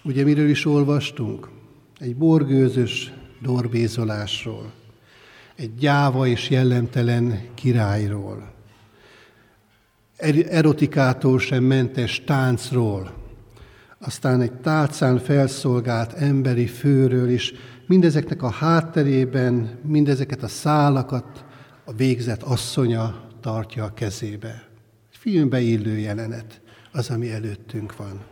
[0.04, 1.48] Ugye miről is olvastunk?
[1.98, 3.12] Egy borgőzös
[3.42, 4.72] dorbézolásról,
[5.56, 8.52] egy gyáva és jellemtelen királyról,
[10.48, 13.12] erotikától sem mentes táncról,
[13.98, 17.52] aztán egy tálcán felszolgált emberi főről is,
[17.86, 21.44] mindezeknek a hátterében, mindezeket a szálakat
[21.84, 24.68] a végzett asszonya tartja a kezébe.
[25.10, 26.60] Filmbe illő jelenet
[26.92, 28.24] az, ami előttünk van.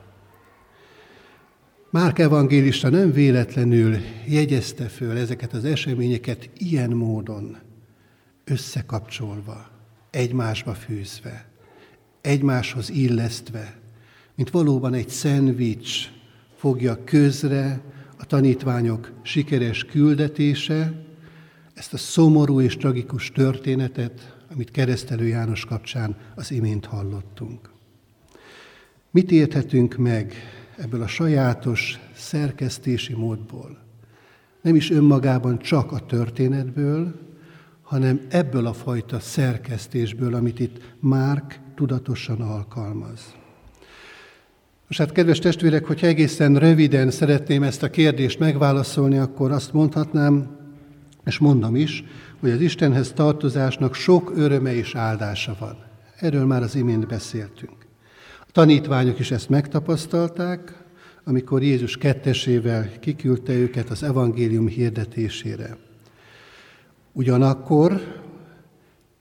[1.90, 7.57] Márk evangélista nem véletlenül jegyezte föl ezeket az eseményeket ilyen módon,
[8.44, 9.71] összekapcsolva,
[10.11, 11.49] egymásba fűzve,
[12.21, 13.77] egymáshoz illesztve,
[14.35, 16.11] mint valóban egy szendvics
[16.57, 17.81] fogja közre
[18.18, 21.07] a tanítványok sikeres küldetése,
[21.75, 27.70] ezt a szomorú és tragikus történetet, amit keresztelő János kapcsán az imént hallottunk.
[29.11, 30.35] Mit érthetünk meg
[30.76, 33.78] ebből a sajátos szerkesztési módból.
[34.61, 37.20] Nem is önmagában csak a történetből,
[37.82, 43.35] hanem ebből a fajta szerkesztésből, amit itt Márk tudatosan alkalmaz.
[44.87, 50.57] Most hát, kedves testvérek, hogyha egészen röviden szeretném ezt a kérdést megválaszolni, akkor azt mondhatnám,
[51.24, 52.05] és mondom is,
[52.41, 55.76] hogy az Istenhez tartozásnak sok öröme és áldása van.
[56.16, 57.76] Erről már az imént beszéltünk.
[58.41, 60.82] A tanítványok is ezt megtapasztalták,
[61.24, 65.76] amikor Jézus kettesével kiküldte őket az evangélium hirdetésére.
[67.12, 68.20] Ugyanakkor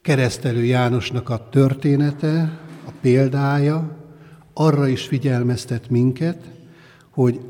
[0.02, 3.96] keresztelő Jánosnak a története, a példája
[4.52, 6.50] arra is figyelmeztet minket,
[7.10, 7.40] hogy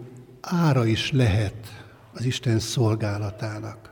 [0.41, 3.88] ára is lehet az Isten szolgálatának.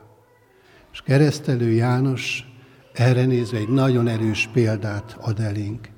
[1.07, 2.45] Keresztelő János
[2.93, 5.89] erre nézve egy nagyon erős példát ad elénk.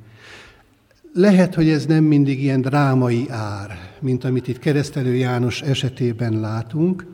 [1.12, 7.06] Lehet, hogy ez nem mindig ilyen drámai ár, mint amit itt keresztelő János esetében látunk,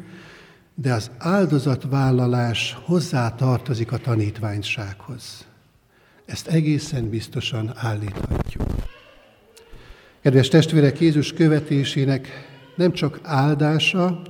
[0.74, 5.46] de az áldozatvállalás hozzá tartozik a tanítványsághoz.
[6.26, 8.64] Ezt egészen biztosan állíthatjuk.
[10.22, 12.28] Kedves testvérek, Jézus követésének
[12.76, 14.22] nem csak áldása,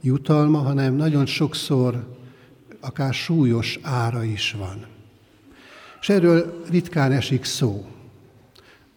[0.00, 2.17] jutalma, hanem nagyon sokszor
[2.80, 4.86] akár súlyos ára is van.
[6.00, 7.86] És erről ritkán esik szó.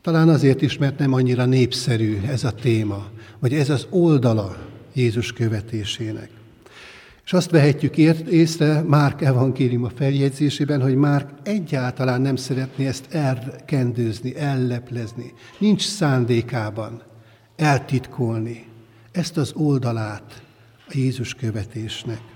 [0.02, 3.10] Talán azért is, mert nem annyira népszerű ez a téma,
[3.40, 4.58] vagy ez az oldala
[4.94, 6.30] Jézus követésének.
[7.26, 7.98] És azt vehetjük
[8.30, 15.34] észre Márk evangéliuma feljegyzésében, hogy Márk egyáltalán nem szeretné ezt elkendőzni, elleplezni.
[15.58, 17.02] Nincs szándékában
[17.56, 18.66] eltitkolni
[19.12, 20.42] ezt az oldalát
[20.88, 22.31] a Jézus követésnek.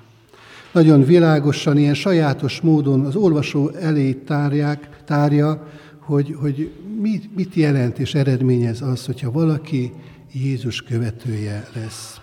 [0.76, 5.68] Nagyon világosan, ilyen sajátos módon az olvasó elé tárják, tárja,
[6.00, 6.72] hogy, hogy
[7.02, 9.94] mit, mit jelent és eredményez az, hogyha valaki
[10.34, 12.20] Jézus követője lesz.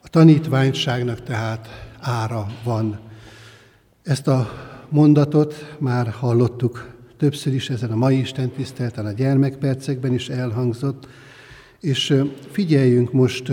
[0.00, 1.68] A tanítványságnak tehát
[2.00, 2.98] ára van.
[4.02, 4.50] Ezt a
[4.88, 8.50] mondatot már hallottuk többször is ezen a mai Isten
[8.94, 11.08] a gyermekpercekben is elhangzott,
[11.80, 13.52] és figyeljünk most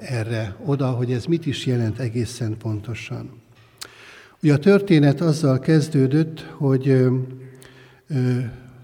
[0.00, 3.30] erre oda, hogy ez mit is jelent egészen pontosan.
[4.42, 7.06] Ugye a történet azzal kezdődött, hogy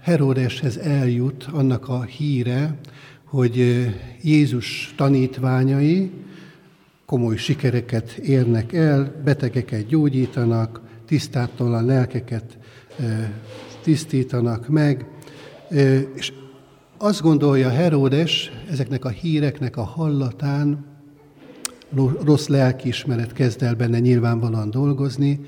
[0.01, 2.75] Herodeshez eljut annak a híre,
[3.23, 3.87] hogy
[4.21, 6.11] Jézus tanítványai
[7.05, 12.57] komoly sikereket érnek el, betegeket gyógyítanak, tisztátalan lelkeket
[13.83, 15.05] tisztítanak meg,
[16.15, 16.33] és
[16.97, 20.94] azt gondolja Heródes ezeknek a híreknek a hallatán,
[22.23, 25.39] rossz lelkiismeret kezd el benne nyilvánvalóan dolgozni,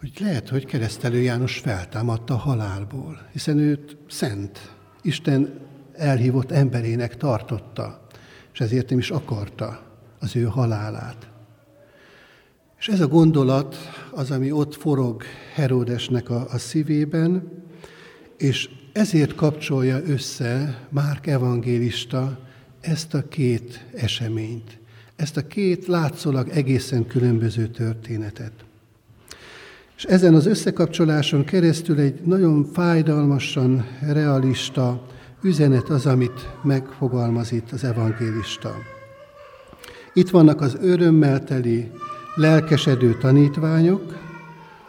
[0.00, 5.60] hogy lehet, hogy keresztelő János feltámadta a halálból, hiszen őt szent, Isten
[5.92, 8.06] elhívott emberének tartotta,
[8.52, 9.82] és ezért nem is akarta
[10.18, 11.30] az ő halálát.
[12.78, 13.76] És ez a gondolat
[14.10, 15.22] az, ami ott forog
[15.54, 17.50] Heródesnek a, a szívében,
[18.36, 22.38] és ezért kapcsolja össze Márk evangélista
[22.80, 24.78] ezt a két eseményt,
[25.16, 28.52] ezt a két látszólag egészen különböző történetet.
[29.96, 35.06] És ezen az összekapcsoláson keresztül egy nagyon fájdalmasan realista
[35.42, 38.74] üzenet az, amit megfogalmaz itt az evangélista.
[40.12, 41.90] Itt vannak az örömmel teli,
[42.34, 44.18] lelkesedő tanítványok,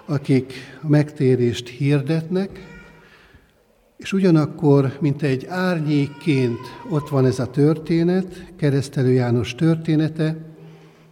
[0.06, 2.73] akik a megtérést hirdetnek,
[3.98, 10.38] és ugyanakkor, mint egy árnyékként ott van ez a történet, keresztelő János története,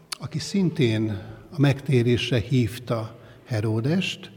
[0.09, 1.17] aki szintén
[1.51, 4.31] a megtérésre hívta Heródest,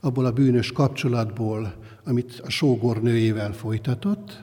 [0.00, 1.74] abból a bűnös kapcsolatból,
[2.04, 4.42] amit a sógornőjével folytatott,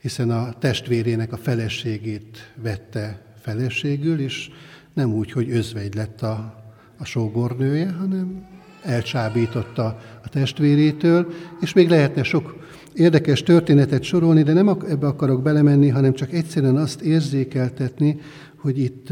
[0.00, 4.50] hiszen a testvérének a feleségét vette feleségül, és
[4.94, 6.62] nem úgy, hogy özvegy lett a,
[6.98, 8.46] a sógornője, hanem
[8.82, 9.84] elcsábította
[10.24, 12.57] a testvérétől, és még lehetne sok
[12.98, 18.20] érdekes történetet sorolni, de nem ebbe akarok belemenni, hanem csak egyszerűen azt érzékeltetni,
[18.56, 19.08] hogy itt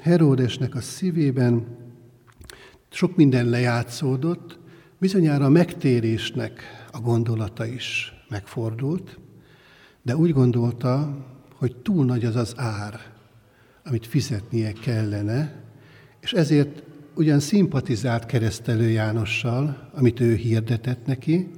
[0.00, 1.66] Heródesnek a szívében
[2.90, 4.58] sok minden lejátszódott,
[4.98, 6.60] bizonyára a megtérésnek
[6.92, 9.18] a gondolata is megfordult,
[10.02, 11.16] de úgy gondolta,
[11.54, 13.00] hogy túl nagy az az ár,
[13.84, 15.62] amit fizetnie kellene,
[16.20, 16.82] és ezért
[17.14, 21.50] ugyan szimpatizált keresztelő Jánossal, amit ő hirdetett neki,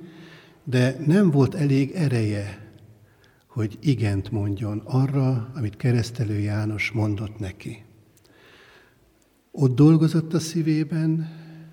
[0.69, 2.67] de nem volt elég ereje,
[3.47, 7.85] hogy igent mondjon arra, amit keresztelő János mondott neki.
[9.51, 11.29] Ott dolgozott a szívében,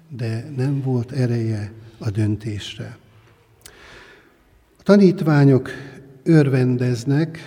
[0.10, 2.98] de nem volt ereje a döntésre.
[4.78, 5.70] A tanítványok
[6.24, 7.40] örvendeznek,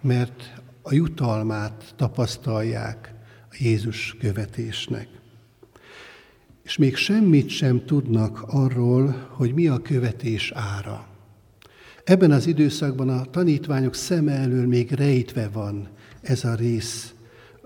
[0.00, 3.14] mert a jutalmát tapasztalják
[3.50, 5.17] a Jézus követésnek.
[6.68, 11.06] És még semmit sem tudnak arról, hogy mi a követés ára.
[12.04, 15.88] Ebben az időszakban a tanítványok szeme elől még rejtve van
[16.20, 17.14] ez a rész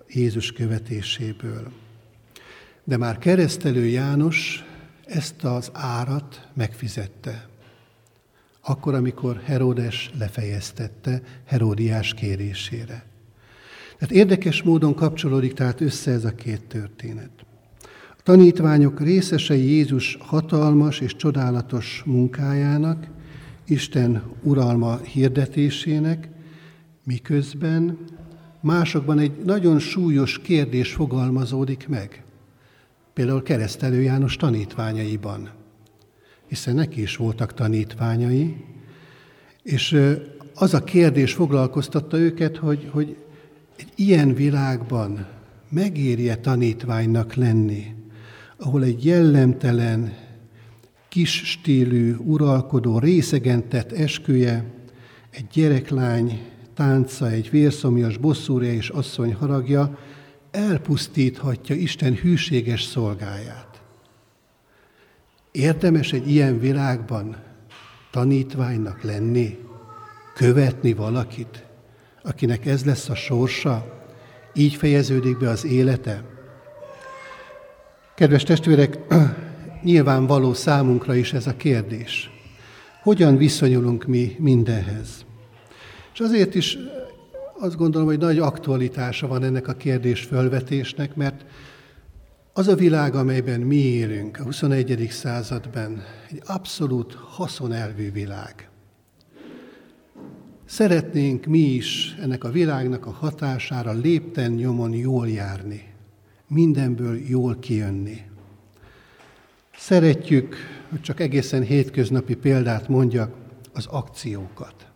[0.08, 1.72] Jézus követéséből.
[2.84, 4.64] De már keresztelő János
[5.06, 7.48] ezt az árat megfizette.
[8.60, 13.04] Akkor, amikor Herodes lefejeztette Heródiás kérésére.
[13.98, 17.30] Tehát érdekes módon kapcsolódik tehát össze ez a két történet.
[18.22, 23.06] Tanítványok részesei Jézus hatalmas és csodálatos munkájának,
[23.64, 26.28] Isten uralma hirdetésének,
[27.04, 27.98] miközben
[28.60, 32.24] másokban egy nagyon súlyos kérdés fogalmazódik meg.
[33.12, 35.50] Például keresztelő János tanítványaiban,
[36.48, 38.64] hiszen neki is voltak tanítványai,
[39.62, 39.96] és
[40.54, 43.16] az a kérdés foglalkoztatta őket, hogy, hogy
[43.76, 45.26] egy ilyen világban
[45.68, 48.00] megérje tanítványnak lenni,
[48.62, 50.12] ahol egy jellemtelen,
[51.08, 54.64] kis stílű, uralkodó, részegentett esküje,
[55.30, 56.42] egy gyereklány
[56.74, 59.98] tánca, egy vérszomjas bosszúrja és asszony haragja
[60.50, 63.82] elpusztíthatja Isten hűséges szolgáját.
[65.50, 67.36] Érdemes egy ilyen világban
[68.10, 69.58] tanítványnak lenni,
[70.34, 71.64] követni valakit,
[72.22, 74.02] akinek ez lesz a sorsa,
[74.54, 76.31] így fejeződik be az élete.
[78.22, 78.98] Kedves testvérek,
[79.82, 82.30] nyilvánvaló számunkra is ez a kérdés.
[83.02, 85.24] Hogyan viszonyulunk mi mindenhez?
[86.12, 86.78] És azért is
[87.58, 91.44] azt gondolom, hogy nagy aktualitása van ennek a kérdés fölvetésnek, mert
[92.52, 95.08] az a világ, amelyben mi élünk a 21.
[95.10, 98.68] században, egy abszolút haszonelvű világ.
[100.64, 105.91] Szeretnénk mi is ennek a világnak a hatására lépten nyomon jól járni,
[106.52, 108.20] mindenből jól kijönni.
[109.76, 110.56] Szeretjük,
[110.90, 113.34] hogy csak egészen hétköznapi példát mondjak,
[113.72, 114.86] az akciókat.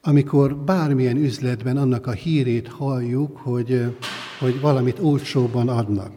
[0.00, 3.96] Amikor bármilyen üzletben annak a hírét halljuk, hogy,
[4.38, 6.12] hogy valamit olcsóban adnak.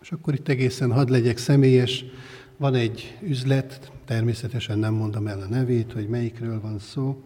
[0.00, 2.04] És akkor itt egészen hadd legyek személyes,
[2.56, 7.22] van egy üzlet, természetesen nem mondom el a nevét, hogy melyikről van szó,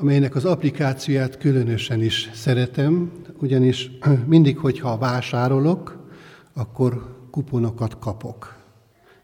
[0.00, 3.90] amelynek az applikációját különösen is szeretem, ugyanis
[4.26, 6.08] mindig, hogyha vásárolok,
[6.54, 8.56] akkor kuponokat kapok.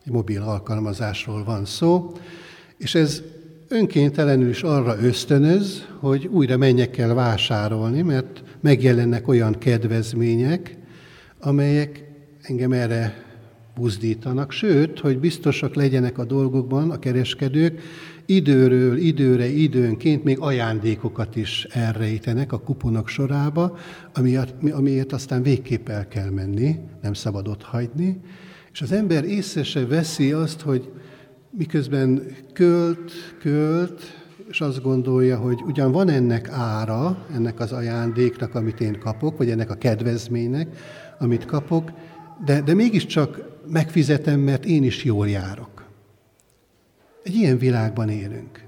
[0.04, 2.12] Egy mobil alkalmazásról van szó,
[2.76, 3.22] és ez
[3.68, 10.76] önkéntelenül is arra ösztönöz, hogy újra menjek el vásárolni, mert megjelennek olyan kedvezmények,
[11.40, 12.04] amelyek
[12.42, 13.23] engem erre
[13.74, 17.80] buzdítanak, sőt, hogy biztosak legyenek a dolgokban a kereskedők,
[18.26, 23.76] időről időre, időnként még ajándékokat is elrejtenek a kuponok sorába,
[24.14, 28.20] amiért, amiért aztán végképp el kell menni, nem szabad ott hagyni,
[28.72, 30.90] és az ember észre se veszi azt, hogy
[31.50, 32.22] miközben
[32.52, 34.02] költ, költ,
[34.48, 39.50] és azt gondolja, hogy ugyan van ennek ára, ennek az ajándéknak, amit én kapok, vagy
[39.50, 40.76] ennek a kedvezménynek,
[41.18, 41.90] amit kapok,
[42.44, 45.84] de, de mégiscsak megfizetem, mert én is jól járok.
[47.22, 48.64] Egy ilyen világban élünk.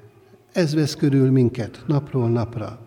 [0.53, 2.80] Ez vesz körül minket napról napra.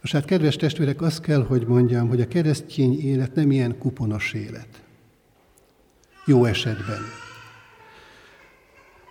[0.00, 4.32] Most hát, kedves testvérek, azt kell, hogy mondjam, hogy a keresztény élet nem ilyen kuponos
[4.32, 4.82] élet.
[6.26, 7.00] Jó esetben.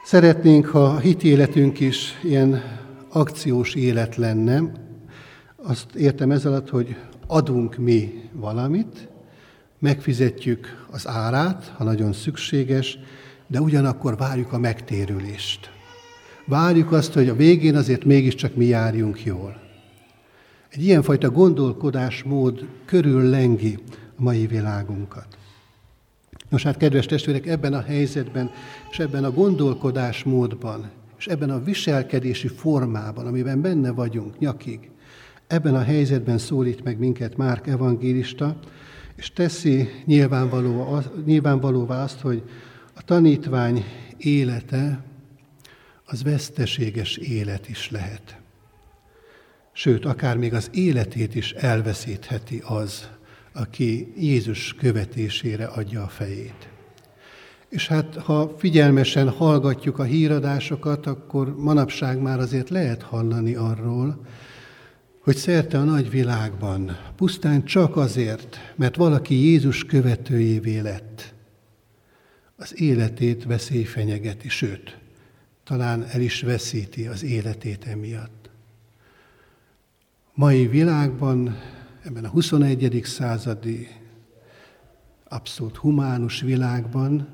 [0.03, 2.61] Szeretnénk, ha a hitéletünk is ilyen
[3.09, 4.71] akciós élet lenne,
[5.55, 6.95] azt értem ez alatt, hogy
[7.27, 9.07] adunk mi valamit,
[9.81, 12.99] megfizetjük az árát, ha nagyon szükséges,
[13.47, 15.71] de ugyanakkor várjuk a megtérülést.
[16.45, 19.61] Várjuk azt, hogy a végén azért mégiscsak mi járjunk jól.
[20.69, 23.77] Egy ilyenfajta gondolkodásmód körül lengi
[24.17, 25.37] a mai világunkat.
[26.49, 28.51] Nos hát, kedves testvérek, ebben a helyzetben,
[28.91, 34.89] és ebben a gondolkodásmódban, és ebben a viselkedési formában, amiben benne vagyunk nyakig,
[35.47, 38.59] ebben a helyzetben szólít meg minket Márk evangélista,
[39.21, 42.43] és teszi nyilvánvalóvá, nyilvánvalóvá azt, hogy
[42.93, 43.85] a tanítvány
[44.17, 45.03] élete
[46.05, 48.37] az veszteséges élet is lehet.
[49.71, 53.09] Sőt, akár még az életét is elveszítheti az,
[53.53, 56.69] aki Jézus követésére adja a fejét.
[57.69, 64.25] És hát, ha figyelmesen hallgatjuk a híradásokat, akkor manapság már azért lehet hallani arról,
[65.21, 71.33] hogy szerte a nagy világban, pusztán csak azért, mert valaki Jézus követőjévé lett,
[72.55, 74.97] az életét veszély fenyegeti, sőt,
[75.63, 78.49] talán el is veszíti az életét emiatt.
[80.33, 81.57] Mai világban
[82.03, 83.01] ebben a 21.
[83.03, 83.87] századi
[85.23, 87.27] abszolút humánus világban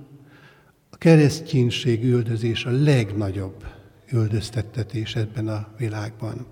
[0.89, 3.65] a kereszténység üldözés a legnagyobb
[4.11, 6.45] üldöztettetés ebben a világban.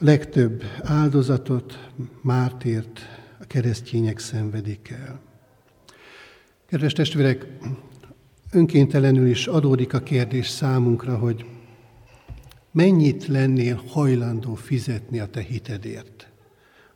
[0.00, 1.90] A legtöbb áldozatot,
[2.22, 3.00] mártért
[3.40, 5.20] a keresztények szenvedik el.
[6.66, 7.46] Kedves testvérek,
[8.52, 11.44] önkéntelenül is adódik a kérdés számunkra, hogy
[12.70, 16.28] mennyit lennél hajlandó fizetni a te hitedért?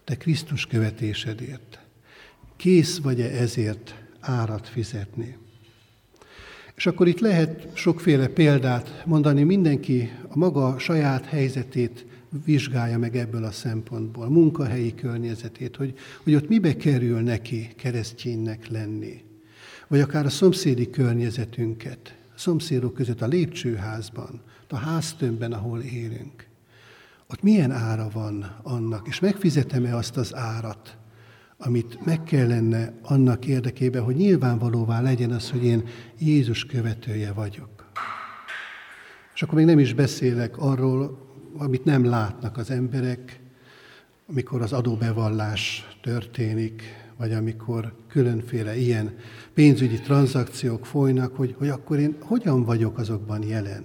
[0.05, 1.78] te Krisztus követésedért.
[2.57, 5.36] Kész vagy-e ezért árat fizetni?
[6.74, 12.12] És akkor itt lehet sokféle példát mondani, mindenki a maga saját helyzetét
[12.45, 19.24] vizsgálja meg ebből a szempontból, munkahelyi környezetét, hogy, hogy ott mibe kerül neki kereszténynek lenni.
[19.89, 24.43] Vagy akár a szomszédi környezetünket, a szomszédok között a lépcsőházban,
[24.74, 26.47] a háztömbben, ahol élünk.
[27.30, 30.97] Ott milyen ára van annak, és megfizetem-e azt az árat,
[31.59, 35.85] amit meg kellene annak érdekében, hogy nyilvánvalóvá legyen az, hogy én
[36.18, 37.93] Jézus követője vagyok.
[39.35, 41.24] És akkor még nem is beszélek arról,
[41.57, 43.40] amit nem látnak az emberek,
[44.28, 46.82] amikor az adóbevallás történik,
[47.16, 49.14] vagy amikor különféle ilyen
[49.55, 53.84] pénzügyi tranzakciók folynak, hogy, hogy akkor én hogyan vagyok azokban jelen.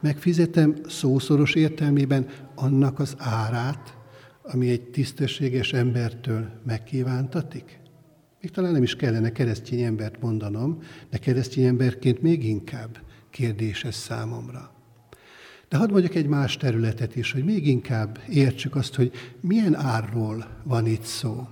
[0.00, 3.96] Megfizetem szószoros értelmében annak az árát,
[4.42, 7.78] ami egy tisztességes embertől megkívántatik?
[8.40, 12.98] Még talán nem is kellene keresztény embert mondanom, de keresztény emberként még inkább
[13.30, 14.73] kérdéses számomra.
[15.74, 20.46] De hadd mondjak egy más területet is, hogy még inkább értsük azt, hogy milyen árról
[20.62, 21.48] van itt szó.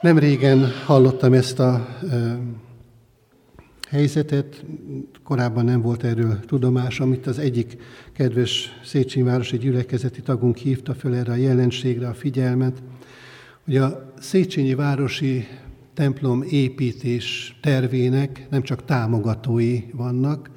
[0.00, 1.88] Nem régen hallottam ezt a
[3.88, 4.64] helyzetet,
[5.22, 7.76] korábban nem volt erről tudomás, amit az egyik
[8.12, 12.82] kedves Széchenyi Városi gyülekezeti tagunk hívta föl erre a jelenségre a figyelmet,
[13.64, 15.46] hogy a Széchenyi Városi
[15.94, 20.50] templom építés tervének nem csak támogatói vannak,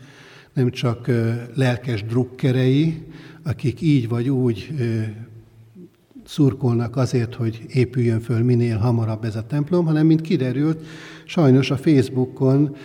[0.53, 1.11] nem csak
[1.55, 3.03] lelkes drukkerei,
[3.43, 4.73] akik így vagy úgy
[6.25, 10.85] szurkolnak azért, hogy épüljön föl minél hamarabb ez a templom, hanem mint kiderült,
[11.25, 12.75] sajnos a Facebookon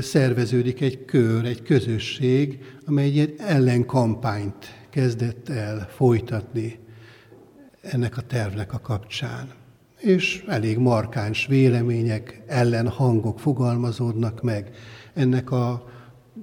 [0.00, 6.78] szerveződik egy kör, egy közösség, amely egy ellenkampányt kezdett el folytatni
[7.80, 9.48] ennek a tervnek a kapcsán.
[9.98, 14.70] És elég markáns vélemények, ellenhangok fogalmazódnak meg
[15.14, 15.90] ennek a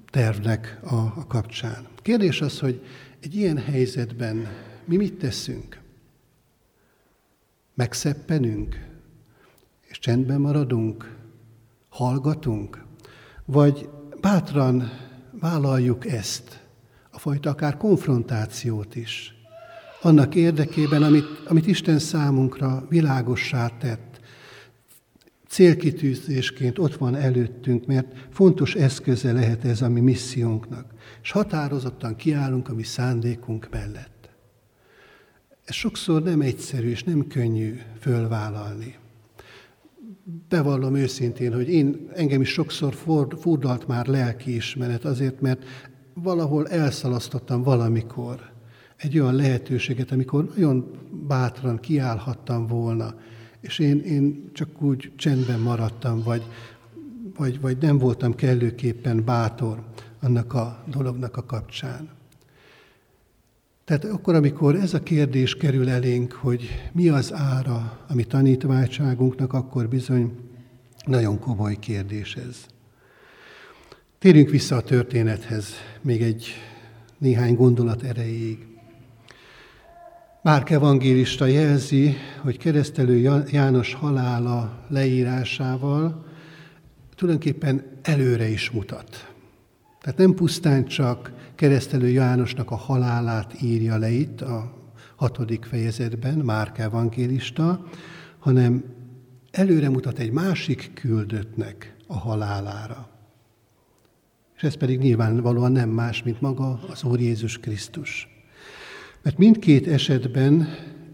[0.10, 1.88] tervnek a, a kapcsán.
[2.02, 2.86] Kérdés az, hogy
[3.20, 4.48] egy ilyen helyzetben
[4.86, 5.80] mi mit teszünk?
[7.74, 8.88] Megszeppenünk?
[9.88, 11.16] És csendben maradunk?
[11.90, 12.86] Hallgatunk?
[13.46, 13.90] Vagy
[14.22, 14.92] bátran
[15.32, 16.64] vállaljuk ezt,
[17.10, 19.34] a fajta akár konfrontációt is,
[20.02, 24.09] annak érdekében, amit, amit Isten számunkra világossá tett,
[25.50, 30.86] célkitűzésként ott van előttünk, mert fontos eszköze lehet ez a mi missziónknak,
[31.22, 34.30] és határozottan kiállunk a mi szándékunk mellett.
[35.64, 38.96] Ez sokszor nem egyszerű és nem könnyű fölvállalni.
[40.50, 42.94] Bevallom őszintén, hogy én engem is sokszor
[43.40, 45.66] fordult már lelkiismeret azért, mert
[46.14, 48.52] valahol elszalasztottam valamikor
[48.96, 50.92] egy olyan lehetőséget, amikor nagyon
[51.28, 53.16] bátran kiállhattam volna,
[53.62, 56.44] és én, én csak úgy csendben maradtam, vagy,
[57.38, 59.84] vagy, vagy nem voltam kellőképpen bátor
[60.20, 62.10] annak a dolognak a kapcsán.
[63.86, 69.54] Tehát akkor, amikor ez a kérdés kerül elénk, hogy mi az ára a mi tanítványságunknak,
[69.54, 70.38] akkor bizony
[71.06, 72.66] nagyon komoly kérdés ez.
[74.20, 76.48] Térjünk vissza a történethez még egy
[77.18, 78.69] néhány gondolat erejéig.
[80.42, 86.26] Márk evangélista jelzi, hogy keresztelő János halála leírásával
[87.16, 89.34] tulajdonképpen előre is mutat.
[90.02, 94.74] Tehát nem pusztán csak keresztelő Jánosnak a halálát írja le itt a
[95.16, 97.86] hatodik fejezetben, Márk evangélista,
[98.40, 98.84] hanem
[99.52, 103.10] előre mutat egy másik küldöttnek a halálára.
[104.56, 108.39] És ez pedig nyilvánvalóan nem más, mint maga az Úr Jézus Krisztus.
[109.22, 110.68] Mert mindkét esetben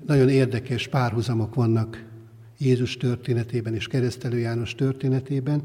[0.05, 2.03] nagyon érdekes párhuzamok vannak
[2.57, 5.63] Jézus történetében és keresztelő János történetében,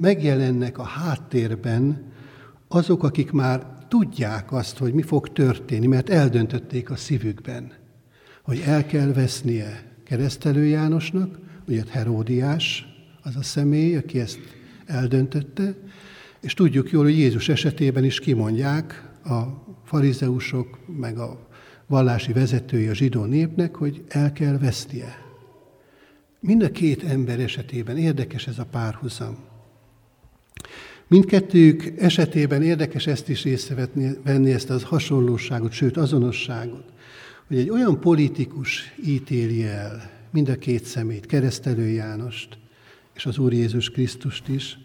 [0.00, 2.12] megjelennek a háttérben
[2.68, 7.72] azok, akik már tudják azt, hogy mi fog történni, mert eldöntötték a szívükben,
[8.42, 12.86] hogy el kell vesznie keresztelő Jánosnak, ugye Heródiás
[13.22, 14.38] az a személy, aki ezt
[14.86, 15.74] eldöntötte,
[16.40, 19.42] és tudjuk jól, hogy Jézus esetében is kimondják a
[19.84, 21.48] farizeusok, meg a
[21.88, 25.26] vallási vezetői a zsidó népnek, hogy el kell vesznie.
[26.40, 29.36] Mind a két ember esetében érdekes ez a párhuzam.
[31.06, 36.84] Mindkettőjük esetében érdekes ezt is észrevenni, ezt az hasonlóságot, sőt azonosságot,
[37.46, 42.58] hogy egy olyan politikus ítéli el mind a két szemét, keresztelő Jánost
[43.14, 44.78] és az Úr Jézus Krisztust is,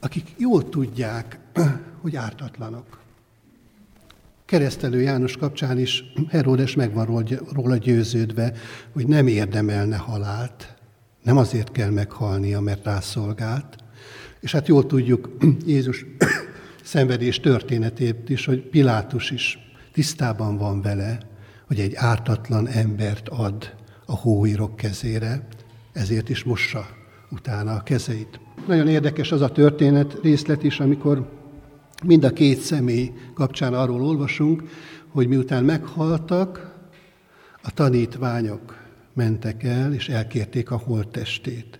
[0.00, 1.38] akik jól tudják,
[2.00, 3.05] hogy ártatlanok.
[4.46, 8.52] Keresztelő János kapcsán is Heródes meg van róla győződve,
[8.92, 10.74] hogy nem érdemelne halált,
[11.22, 13.76] Nem azért kell meghalnia, mert rászolgált.
[14.40, 15.36] És hát jól tudjuk
[15.66, 16.06] Jézus
[16.82, 19.58] szenvedés történetét is, hogy Pilátus is
[19.92, 21.18] tisztában van vele,
[21.66, 23.74] hogy egy ártatlan embert ad
[24.06, 25.46] a hóírok kezére,
[25.92, 26.86] ezért is mossa
[27.30, 28.40] utána a kezeit.
[28.66, 31.35] Nagyon érdekes az a történet részlet is, amikor
[32.06, 34.62] mind a két személy kapcsán arról olvasunk,
[35.08, 36.74] hogy miután meghaltak,
[37.62, 38.76] a tanítványok
[39.12, 41.78] mentek el, és elkérték a holttestét.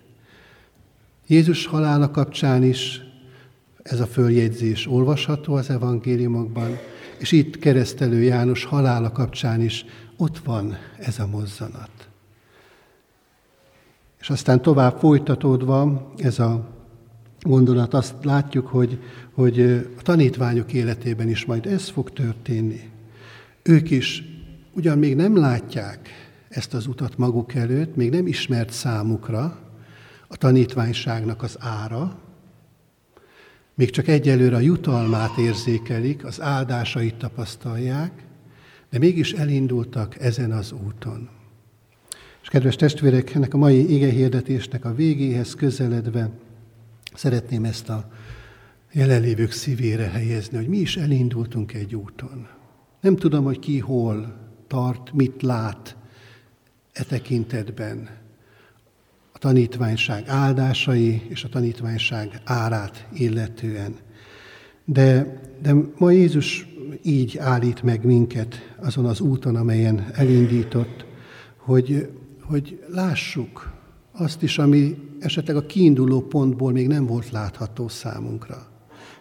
[1.27, 3.01] Jézus halála kapcsán is
[3.83, 6.77] ez a följegyzés olvasható az evangéliumokban,
[7.17, 9.85] és itt keresztelő János halála kapcsán is
[10.17, 12.07] ott van ez a mozzanat.
[14.19, 16.76] És aztán tovább folytatódva ez a
[17.47, 18.99] gondolat, azt látjuk, hogy,
[19.33, 19.61] hogy
[19.97, 22.89] a tanítványok életében is majd ez fog történni.
[23.63, 24.23] Ők is
[24.73, 26.09] ugyan még nem látják
[26.49, 29.59] ezt az utat maguk előtt, még nem ismert számukra
[30.27, 32.19] a tanítványságnak az ára,
[33.73, 38.11] még csak egyelőre a jutalmát érzékelik, az áldásait tapasztalják,
[38.89, 41.29] de mégis elindultak ezen az úton.
[42.41, 46.29] És kedves testvérek, ennek a mai igehirdetésnek a végéhez közeledve
[47.17, 48.11] szeretném ezt a
[48.91, 52.47] jelenlévők szívére helyezni, hogy mi is elindultunk egy úton.
[53.01, 54.35] Nem tudom, hogy ki hol
[54.67, 55.95] tart, mit lát
[56.93, 58.09] e tekintetben.
[59.31, 63.95] A tanítványság áldásai és a tanítványság árát illetően.
[64.85, 66.67] De, de ma Jézus
[67.03, 71.05] így állít meg minket azon az úton, amelyen elindított,
[71.57, 72.09] hogy
[72.47, 73.73] hogy lássuk
[74.17, 78.67] azt is, ami esetleg a kiinduló pontból még nem volt látható számunkra.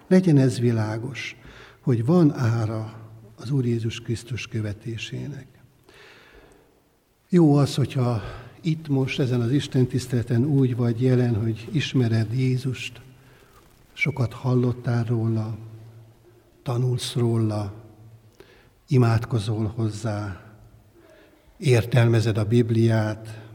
[0.06, 1.36] Legyen ez világos,
[1.80, 2.94] hogy van ára
[3.36, 5.46] az Úr Jézus Krisztus követésének.
[7.28, 8.22] Jó az, hogyha
[8.60, 13.00] itt most ezen az Isten tiszteleten úgy vagy jelen, hogy ismered Jézust,
[13.92, 15.56] sokat hallottál róla,
[16.62, 17.72] tanulsz róla,
[18.88, 20.40] imádkozol hozzá,
[21.58, 23.45] értelmezed a Bibliát,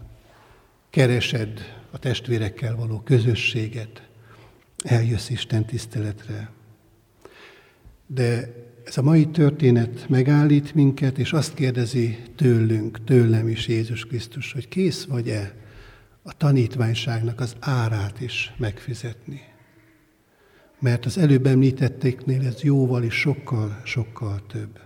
[0.91, 1.59] keresed
[1.91, 4.07] a testvérekkel való közösséget,
[4.83, 6.51] eljössz Isten tiszteletre.
[8.07, 14.51] De ez a mai történet megállít minket, és azt kérdezi tőlünk, tőlem is Jézus Krisztus,
[14.51, 15.55] hogy kész vagy-e
[16.23, 19.41] a tanítványságnak az árát is megfizetni.
[20.79, 24.79] Mert az előbb említettéknél ez jóval is sokkal, sokkal több.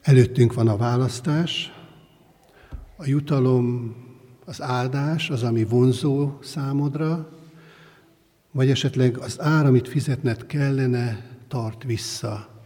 [0.00, 1.72] Előttünk van a választás,
[2.96, 3.96] a jutalom,
[4.50, 7.28] az áldás, az, ami vonzó számodra,
[8.50, 12.62] vagy esetleg az ár, amit fizetned kellene, tart vissza,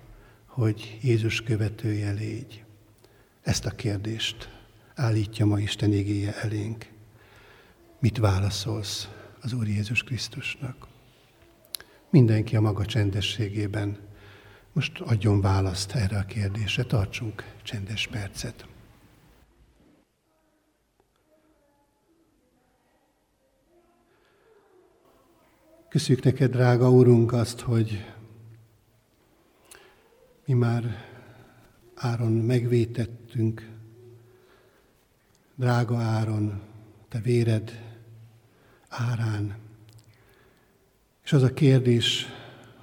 [0.47, 2.65] hogy Jézus követője légy.
[3.43, 4.49] Ezt a kérdést
[4.95, 6.87] állítja ma Isten igéje elénk.
[7.99, 9.09] Mit válaszolsz
[9.41, 10.87] az Úr Jézus Krisztusnak?
[12.11, 13.97] Mindenki a maga csendességében
[14.73, 18.67] most adjon választ erre a kérdésre, tartsunk csendes percet.
[25.95, 28.05] Köszönjük neked, drága Úrunk, azt, hogy
[30.45, 31.05] mi már
[31.95, 33.71] áron megvétettünk,
[35.55, 36.61] drága áron,
[37.09, 37.71] te véred
[38.89, 39.57] árán.
[41.25, 42.27] És az a kérdés,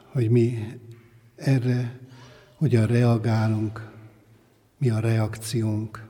[0.06, 0.80] hogy mi
[1.36, 2.00] erre
[2.56, 3.92] hogyan reagálunk,
[4.78, 6.08] mi a reakciónk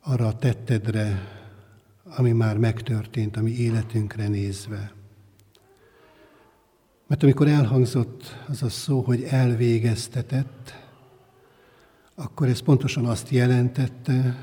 [0.00, 1.28] arra a tettedre,
[2.04, 4.95] ami már megtörtént a mi életünkre nézve.
[7.06, 10.74] Mert amikor elhangzott az a szó, hogy elvégeztetett,
[12.14, 14.36] akkor ez pontosan azt jelentette,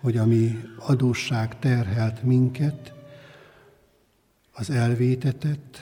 [0.00, 2.92] hogy ami adósság terhelt minket,
[4.52, 5.80] az elvétetett,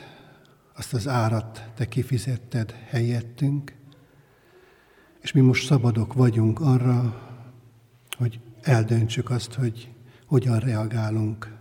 [0.76, 3.74] azt az árat te kifizetted helyettünk,
[5.20, 7.20] és mi most szabadok vagyunk arra,
[8.10, 9.92] hogy eldöntsük azt, hogy
[10.26, 11.56] hogyan reagálunk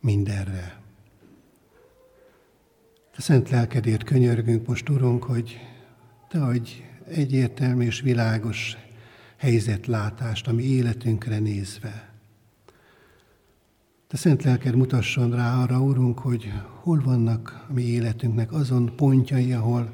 [0.00, 0.83] mindenre.
[3.16, 5.60] A szent lelkedért könyörgünk most, Urunk, hogy
[6.28, 6.70] Te adj
[7.08, 8.76] egyértelmű és világos
[9.36, 12.12] helyzetlátást a mi életünkre nézve.
[14.06, 19.52] Te szent lelked mutasson rá arra, Urunk, hogy hol vannak a mi életünknek azon pontjai,
[19.52, 19.92] ahol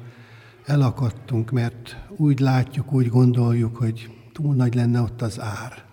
[0.65, 5.85] elakadtunk, mert úgy látjuk, úgy gondoljuk, hogy túl nagy lenne ott az ár,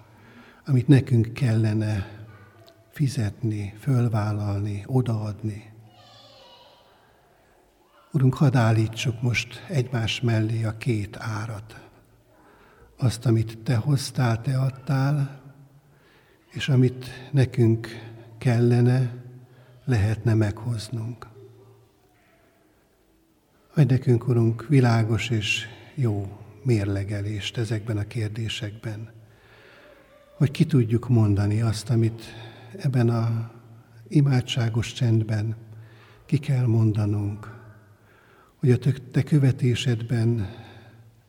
[0.67, 2.07] amit nekünk kellene
[2.91, 5.77] fizetni, fölvállalni, odaadni.
[8.19, 11.81] Urunk, hadd állítsuk most egymás mellé a két árat.
[12.97, 15.41] Azt, amit Te hoztál, Te adtál,
[16.51, 17.89] és amit nekünk
[18.39, 19.15] kellene,
[19.85, 21.27] lehetne meghoznunk.
[23.75, 29.11] Adj nekünk, Urunk, világos és jó mérlegelést ezekben a kérdésekben,
[30.37, 32.23] hogy ki tudjuk mondani azt, amit
[32.79, 33.51] ebben a
[34.09, 35.57] imádságos csendben
[36.27, 37.58] ki kell mondanunk,
[38.59, 38.79] hogy a
[39.11, 40.49] te követésedben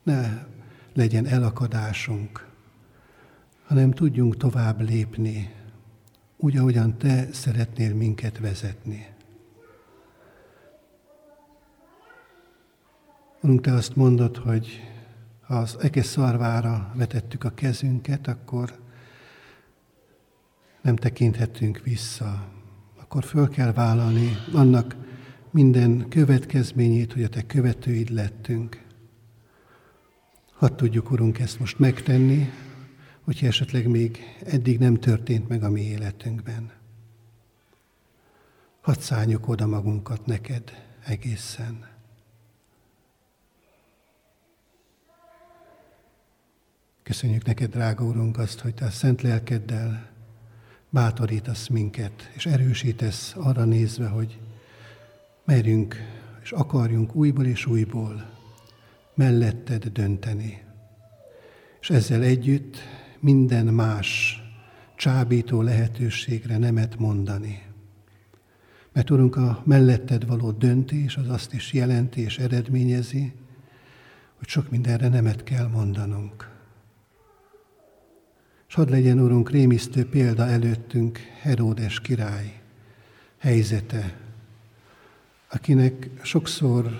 [0.03, 0.47] ne
[0.93, 2.47] legyen elakadásunk,
[3.65, 5.53] hanem tudjunk tovább lépni,
[6.37, 9.07] úgy, ahogyan te szeretnél minket vezetni.
[13.41, 14.81] Urunk, te azt mondod, hogy
[15.41, 18.79] ha az eke szarvára vetettük a kezünket, akkor
[20.81, 22.47] nem tekinthetünk vissza.
[23.01, 24.95] Akkor föl kell vállalni annak
[25.51, 28.83] minden következményét, hogy a te követőid lettünk.
[30.53, 32.49] Hadd tudjuk, Urunk, ezt most megtenni,
[33.21, 36.71] hogyha esetleg még eddig nem történt meg a mi életünkben.
[38.81, 40.63] Hadd szálljuk oda magunkat neked
[41.05, 41.87] egészen.
[47.03, 50.09] Köszönjük neked, drága Urunk, azt, hogy te a szent lelkeddel
[50.89, 54.39] bátorítasz minket, és erősítesz arra nézve, hogy
[55.49, 55.95] merjünk
[56.41, 58.29] és akarjunk újból és újból
[59.13, 60.61] melletted dönteni.
[61.81, 62.77] És ezzel együtt
[63.19, 64.39] minden más
[64.95, 67.61] csábító lehetőségre nemet mondani.
[68.93, 73.33] Mert Urunk, a melletted való döntés az azt is jelenti és eredményezi,
[74.37, 76.49] hogy sok mindenre nemet kell mondanunk.
[78.67, 82.61] És hadd legyen, Urunk, rémisztő példa előttünk Heródes király
[83.37, 84.27] helyzete,
[85.49, 86.91] akinek sokszor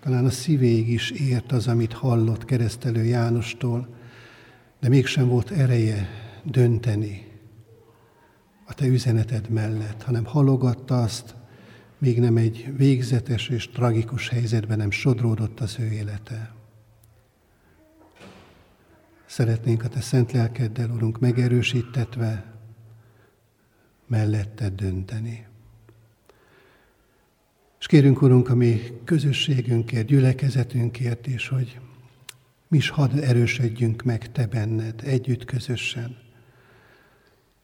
[0.00, 3.88] talán a szívéig is ért az, amit hallott keresztelő Jánostól,
[4.80, 6.08] de mégsem volt ereje
[6.44, 7.26] dönteni
[8.66, 11.34] a te üzeneted mellett, hanem halogatta azt,
[11.98, 16.54] még nem egy végzetes és tragikus helyzetben nem sodródott az ő élete.
[19.26, 22.54] Szeretnénk a Te szent lelkeddel, Urunk, megerősítetve
[24.06, 25.47] melletted dönteni.
[27.78, 31.78] És kérünk, Urunk, a mi közösségünkért, gyülekezetünkért is, hogy
[32.68, 36.16] mi is hadd erősödjünk meg Te benned, együtt közösen.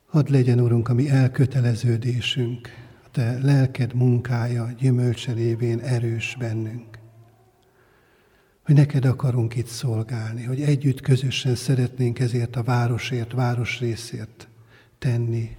[0.07, 2.69] Hadd legyen, Urunk, a mi elköteleződésünk,
[3.05, 6.99] a Te lelked munkája gyümölcse révén erős bennünk.
[8.65, 14.49] Hogy neked akarunk itt szolgálni, hogy együtt közösen szeretnénk ezért a városért, városrészért
[14.99, 15.57] tenni,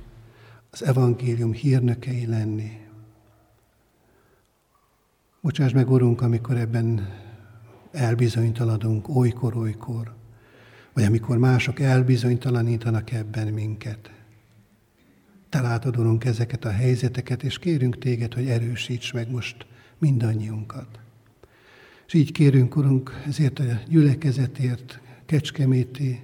[0.69, 2.84] az evangélium hírnökei lenni.
[5.45, 7.09] Bocsáss meg, Urunk, amikor ebben
[7.91, 10.15] elbizonytalanodunk olykor-olykor,
[10.93, 14.11] vagy amikor mások elbizonytalanítanak ebben minket.
[15.49, 19.65] Te látod, Urunk, ezeket a helyzeteket, és kérünk Téged, hogy erősíts meg most
[19.97, 20.99] mindannyiunkat.
[22.07, 26.21] És így kérünk, Urunk, ezért a gyülekezetért, kecskeméti,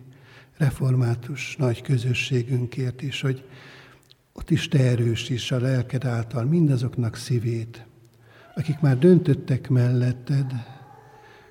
[0.58, 3.44] református nagy közösségünkért is, hogy
[4.34, 7.86] ott is Te erősíts a lelked által mindazoknak szívét,
[8.56, 10.54] akik már döntöttek melletted,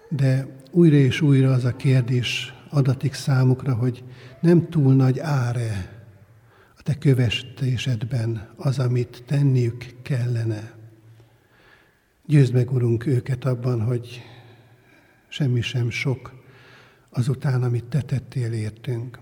[0.09, 4.05] de újra és újra az a kérdés adatik számukra, hogy
[4.41, 5.99] nem túl nagy áre
[6.77, 10.75] a te követésedben az, amit tenniük kellene.
[12.27, 14.23] Győzd meg, Urunk, őket abban, hogy
[15.29, 16.45] semmi sem sok
[17.11, 19.19] azután, amit te tettél értünk.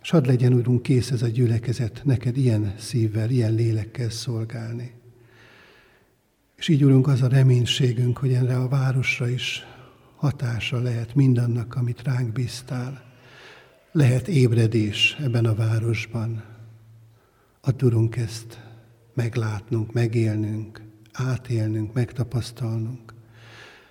[0.00, 4.97] S hadd legyen, Urunk, kész ez a gyülekezet neked ilyen szívvel, ilyen lélekkel szolgálni.
[6.58, 9.66] És így, Urunk, az a reménységünk, hogy erre a városra is
[10.16, 13.02] hatása lehet mindannak, amit ránk bíztál.
[13.92, 16.44] Lehet ébredés ebben a városban.
[17.60, 18.60] A tudunk ezt
[19.14, 20.82] meglátnunk, megélnünk,
[21.12, 23.14] átélnünk, megtapasztalnunk.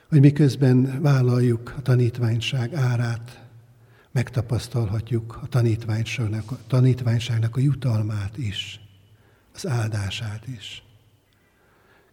[0.10, 3.46] Hogy miközben vállaljuk a tanítványság árát,
[4.12, 8.80] megtapasztalhatjuk a tanítványságnak, a tanítványságnak a jutalmát is,
[9.54, 10.87] az áldását is.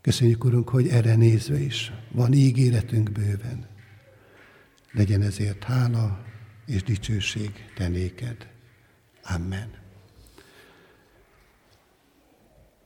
[0.05, 3.67] Köszönjük, Urunk, hogy erre nézve is van ígéretünk bőven.
[4.93, 6.25] Legyen ezért hála
[6.67, 8.37] és dicsőség te néked.
[9.23, 9.69] Amen.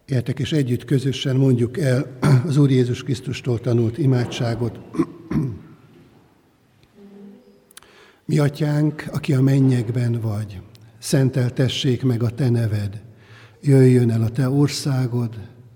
[0.05, 4.81] Értek és együtt közösen mondjuk el az Úr Jézus Krisztustól tanult imádságot.
[8.25, 10.61] Mi atyánk, aki a mennyekben vagy,
[10.99, 13.03] szenteltessék meg a te neved,
[13.61, 15.57] jöjjön el a te országod,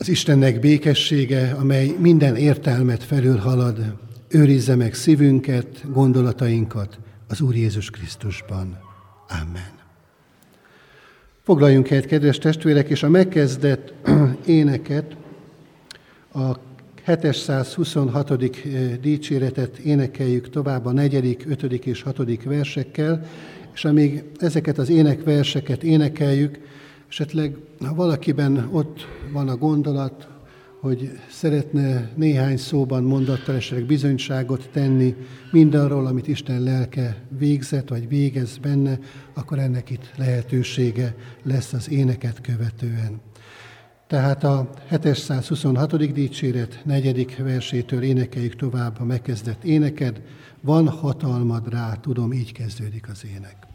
[0.00, 3.96] Az Istennek békessége, amely minden értelmet felülhalad,
[4.28, 6.98] őrizze meg szívünket, gondolatainkat
[7.28, 8.78] az Úr Jézus Krisztusban.
[9.28, 9.72] Amen.
[11.42, 13.94] Foglaljunk helyet, kedves testvérek, és a megkezdett
[14.46, 15.16] éneket,
[16.34, 16.56] a
[17.04, 18.30] 726.
[18.30, 18.38] Eh,
[19.00, 21.62] dicséretet énekeljük tovább a 4., 5.
[21.62, 22.44] és 6.
[22.44, 23.26] versekkel,
[23.74, 26.58] és amíg ezeket az énekverseket énekeljük,
[27.10, 30.28] esetleg ha valakiben ott van a gondolat,
[30.80, 35.16] hogy szeretne néhány szóban, mondattal esetleg bizonyságot tenni
[35.50, 38.98] mindarról, amit Isten lelke végzett, vagy végez benne,
[39.34, 43.20] akkor ennek itt lehetősége lesz az éneket követően.
[44.06, 46.12] Tehát a 726.
[46.12, 50.22] dicséret negyedik versétől énekeljük tovább a megkezdett éneked.
[50.60, 53.69] Van hatalmad rá, tudom, így kezdődik az ének.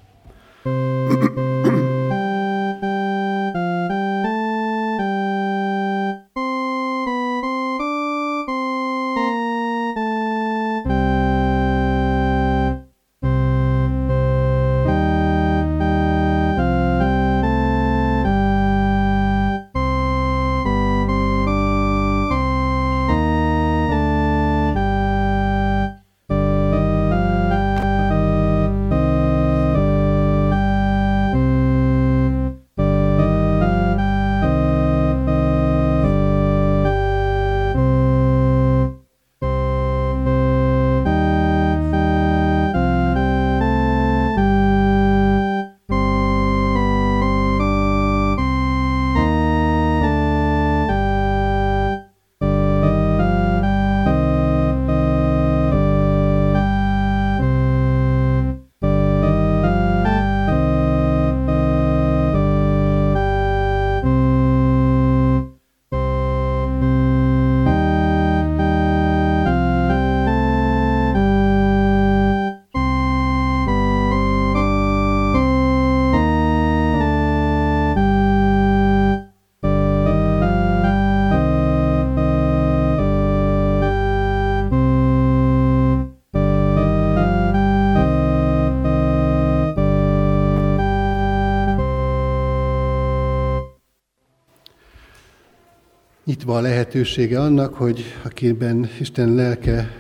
[96.53, 99.91] A lehetősége annak, hogy akiben Isten lelke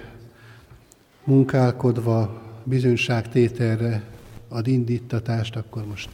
[1.23, 4.03] munkálkodva bizonyságtételre
[4.47, 6.09] ad indítatást, akkor most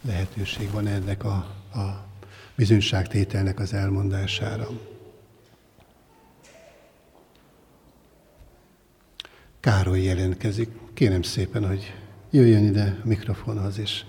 [0.00, 1.34] lehetőség van ennek a,
[1.74, 2.06] a
[2.54, 4.68] bizonyságtételnek az elmondására.
[9.60, 10.70] Károly jelentkezik.
[10.94, 11.94] Kérem szépen, hogy
[12.30, 14.04] jöjjön ide a mikrofonhoz, és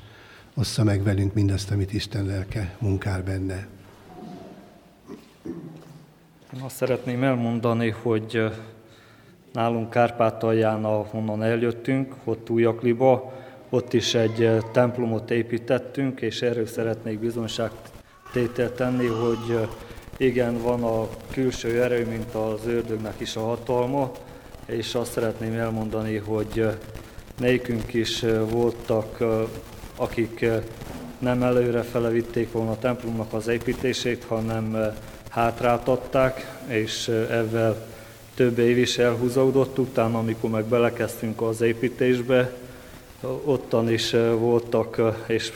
[0.55, 3.67] ossza meg velünk mindazt, amit Isten lelke munkál benne.
[6.69, 8.43] Azt szeretném elmondani, hogy
[9.53, 13.33] nálunk Kárpátalján, ahonnan eljöttünk, ott Újakliba,
[13.69, 19.67] ott is egy templomot építettünk, és erről szeretnék bizonyságtételt tenni, hogy
[20.17, 24.11] igen, van a külső erő, mint az ördögnek is a hatalma,
[24.65, 26.67] és azt szeretném elmondani, hogy
[27.37, 29.17] nekünk is voltak,
[29.95, 30.45] akik
[31.19, 34.93] nem előre vitték volna a templomnak az építését, hanem
[35.29, 37.87] hátráltatták, és ezzel
[38.35, 42.53] több év is elhúzódott, utána, amikor meg belekezdtünk az építésbe,
[43.43, 45.51] ottan is voltak, és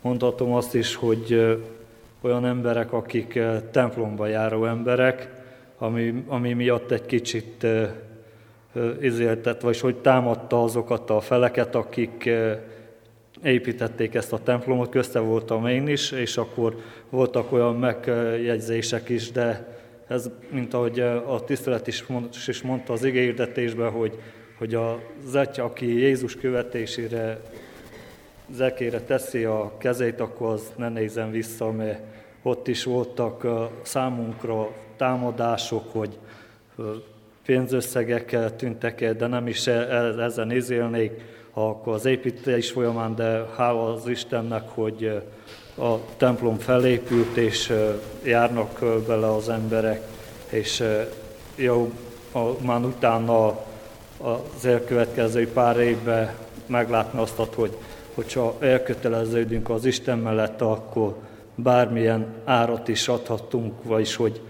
[0.00, 1.58] mondhatom azt is, hogy
[2.20, 3.38] olyan emberek, akik
[3.70, 5.28] templomba járó emberek,
[5.78, 7.66] ami, ami miatt egy kicsit
[9.00, 12.30] izéltett, vagy hogy támadta azokat a feleket, akik
[13.44, 16.76] építették ezt a templomot, közte voltam én is, és akkor
[17.10, 19.78] voltak olyan megjegyzések is, de
[20.08, 22.04] ez, mint ahogy a tisztelet is,
[22.46, 24.18] is mondta az igényhirdetésben, hogy,
[24.58, 27.40] hogy a zetya, aki Jézus követésére,
[28.50, 32.00] zekére teszi a kezét, akkor az ne nézzen vissza, mert
[32.42, 33.46] ott is voltak
[33.82, 36.18] számunkra támadások, hogy
[37.46, 41.12] pénzösszegek tűntek el, de nem is e, e, ezen izélnék,
[41.54, 45.22] akkor az építés folyamán, de hála az Istennek, hogy
[45.78, 47.72] a templom felépült, és
[48.24, 50.00] járnak bele az emberek,
[50.48, 50.82] és
[51.54, 51.92] jó,
[52.60, 53.46] már utána
[54.18, 56.34] az elkövetkező pár évben
[56.66, 57.76] meglátni azt, hogy
[58.14, 61.16] hogyha elköteleződünk az Isten mellett, akkor
[61.54, 64.40] bármilyen árat is adhatunk, vagyis hogy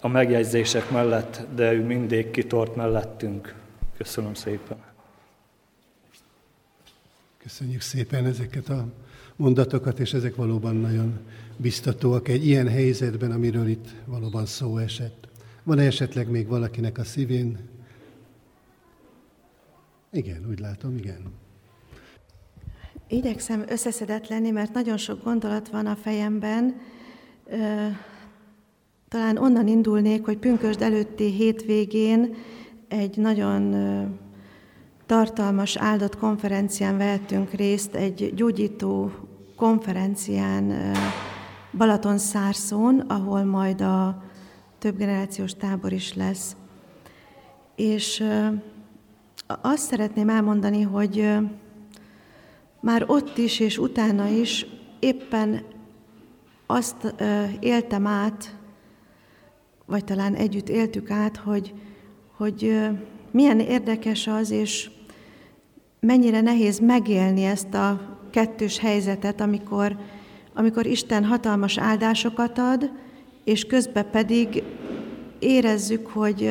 [0.00, 3.54] a megjegyzések mellett, de ő mindig kitort mellettünk.
[3.96, 4.87] Köszönöm szépen.
[7.42, 8.92] Köszönjük szépen ezeket a
[9.36, 11.18] mondatokat, és ezek valóban nagyon
[11.56, 15.28] biztatóak egy ilyen helyzetben, amiről itt valóban szó esett.
[15.62, 17.58] Van-e esetleg még valakinek a szívén?
[20.12, 21.32] Igen, úgy látom, igen.
[23.08, 26.80] Igyekszem összeszedett lenni, mert nagyon sok gondolat van a fejemben.
[29.08, 32.34] Talán onnan indulnék, hogy pünkösd előtti hétvégén
[32.88, 33.74] egy nagyon
[35.08, 39.10] tartalmas áldott konferencián vettünk részt, egy gyógyító
[39.56, 40.92] konferencián
[41.72, 44.22] Balaton Szárszón, ahol majd a
[44.78, 46.56] több generációs tábor is lesz.
[47.76, 48.24] És
[49.46, 51.28] azt szeretném elmondani, hogy
[52.80, 54.66] már ott is és utána is
[54.98, 55.62] éppen
[56.66, 57.14] azt
[57.60, 58.56] éltem át,
[59.86, 61.74] vagy talán együtt éltük át, hogy,
[62.36, 62.88] hogy
[63.30, 64.90] milyen érdekes az, és
[66.00, 69.96] mennyire nehéz megélni ezt a kettős helyzetet, amikor,
[70.54, 72.90] amikor Isten hatalmas áldásokat ad,
[73.44, 74.62] és közben pedig
[75.38, 76.50] érezzük, hogy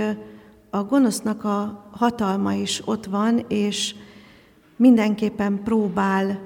[0.69, 3.95] a gonosznak a hatalma is ott van, és
[4.75, 6.39] mindenképpen próbál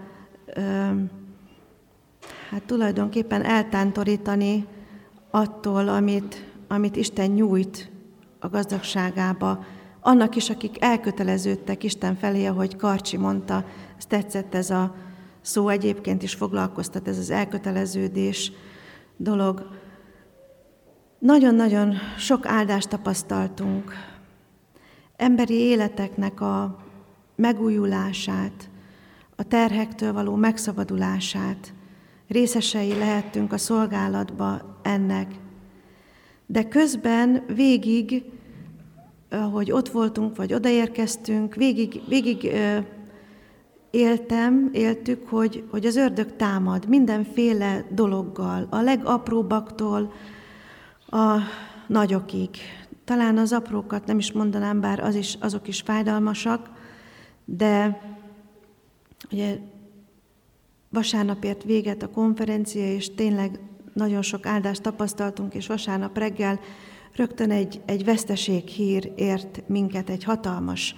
[2.49, 4.67] hát tulajdonképpen eltántorítani
[5.29, 7.91] attól, amit, amit Isten nyújt
[8.39, 9.65] a gazdagságába.
[10.03, 13.65] Annak is, akik elköteleződtek Isten felé, ahogy Karcsi mondta,
[13.97, 14.95] ez tetszett ez a
[15.41, 18.51] szó egyébként is foglalkoztat, ez az elköteleződés
[19.17, 19.69] dolog.
[21.19, 23.93] Nagyon-nagyon sok áldást tapasztaltunk.
[25.15, 26.79] Emberi életeknek a
[27.35, 28.69] megújulását,
[29.35, 31.73] a terhektől való megszabadulását,
[32.27, 35.31] részesei lehettünk a szolgálatba ennek.
[36.45, 38.23] De közben végig,
[39.31, 42.51] ahogy ott voltunk, vagy odaérkeztünk, végig, végig
[43.91, 50.13] éltem, éltük, hogy, hogy az ördög támad mindenféle dologgal, a legapróbbaktól
[51.07, 51.37] a
[51.87, 52.49] nagyokig.
[53.05, 56.69] Talán az aprókat nem is mondanám, bár az is, azok is fájdalmasak,
[57.45, 58.01] de
[59.31, 59.57] ugye
[60.89, 63.59] vasárnap véget a konferencia, és tényleg
[63.93, 66.59] nagyon sok áldást tapasztaltunk, és vasárnap reggel
[67.15, 70.95] rögtön egy, egy veszteség hír ért minket, egy hatalmas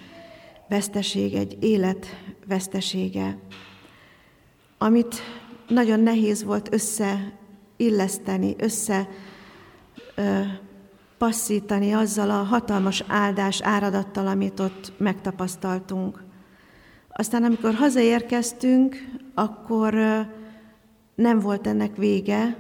[0.70, 2.06] veszteség, egy élet
[2.48, 3.38] vesztesége,
[4.78, 5.16] amit
[5.68, 9.10] nagyon nehéz volt összeilleszteni, össze
[10.16, 10.42] ö,
[11.18, 16.24] passzítani azzal a hatalmas áldás áradattal, amit ott megtapasztaltunk.
[17.10, 18.96] Aztán, amikor hazaérkeztünk,
[19.34, 19.94] akkor
[21.16, 22.58] nem volt ennek vége.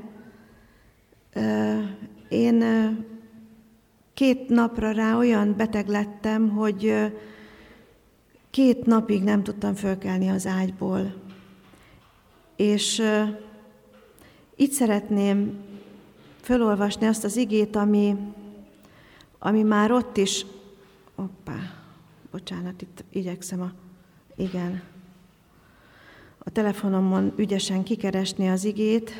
[2.29, 2.63] Én
[4.13, 7.11] két napra rá olyan beteg lettem, hogy
[8.49, 11.13] két napig nem tudtam fölkelni az ágyból.
[12.55, 13.01] És
[14.55, 15.59] itt szeretném
[16.41, 18.15] fölolvasni azt az igét, ami,
[19.39, 20.45] ami már ott is,
[21.15, 21.57] oppá,
[22.31, 23.71] bocsánat, itt igyekszem a
[24.35, 24.83] igen.
[26.37, 29.11] A telefonomon ügyesen kikeresni az igét,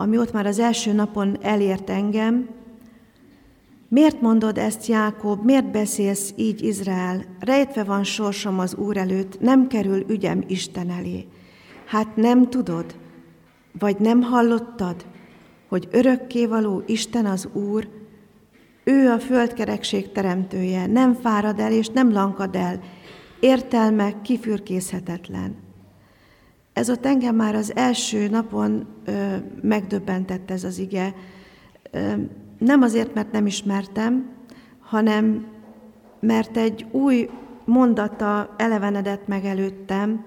[0.00, 2.48] ami ott már az első napon elért engem.
[3.88, 5.44] Miért mondod ezt, Jákob?
[5.44, 7.24] Miért beszélsz így, Izrael?
[7.40, 11.26] Rejtve van sorsom az Úr előtt, nem kerül ügyem Isten elé.
[11.86, 12.96] Hát nem tudod,
[13.78, 15.06] vagy nem hallottad,
[15.68, 17.88] hogy örökkévaló Isten az Úr,
[18.84, 22.80] ő a földkerekség teremtője, nem fárad el és nem lankad el,
[23.40, 25.67] értelme kifürkészhetetlen.
[26.78, 31.14] Ez ott engem már az első napon ö, megdöbbentett ez az ige.
[31.90, 32.12] Ö,
[32.58, 34.30] nem azért, mert nem ismertem,
[34.80, 35.46] hanem
[36.20, 37.30] mert egy új
[37.64, 40.24] mondata elevenedett meg előttem,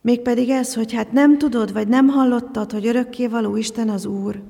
[0.00, 4.42] mégpedig ez, hogy hát nem tudod, vagy nem hallottad, hogy örökkévaló Isten az Úr,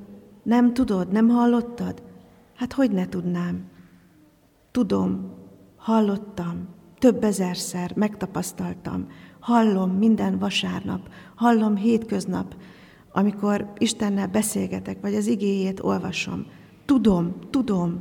[0.43, 2.01] nem tudod, nem hallottad?
[2.55, 3.63] Hát hogy ne tudnám?
[4.71, 5.31] Tudom,
[5.77, 6.67] hallottam,
[6.99, 9.07] több ezerszer megtapasztaltam,
[9.41, 12.55] hallom minden vasárnap, hallom hétköznap,
[13.11, 16.45] amikor Istennel beszélgetek, vagy az igéjét olvasom.
[16.85, 17.99] Tudom, tudom,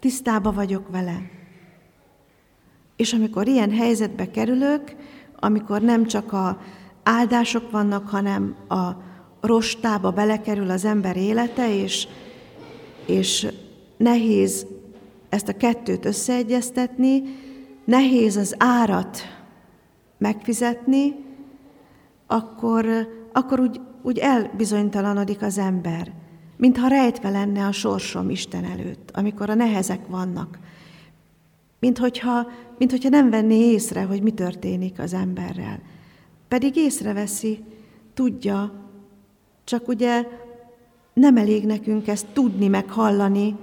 [0.00, 1.22] tisztába vagyok vele.
[2.96, 4.94] És amikor ilyen helyzetbe kerülök,
[5.36, 6.60] amikor nem csak a
[7.02, 8.88] áldások vannak, hanem a
[9.40, 12.08] rostába belekerül az ember élete, és,
[13.06, 13.46] és
[13.96, 14.66] nehéz
[15.28, 17.22] ezt a kettőt összeegyeztetni,
[17.84, 19.37] nehéz az árat
[20.18, 21.14] megfizetni,
[22.26, 22.86] akkor,
[23.32, 26.12] akkor úgy, úgy elbizonytalanodik az ember,
[26.56, 30.58] mintha rejtve lenne a sorsom Isten előtt, amikor a nehezek vannak.
[31.78, 35.80] Mint hogyha, mint hogyha nem venné észre, hogy mi történik az emberrel.
[36.48, 37.64] Pedig észreveszi,
[38.14, 38.72] tudja,
[39.64, 40.26] csak ugye
[41.12, 43.56] nem elég nekünk ezt tudni, meg hallani,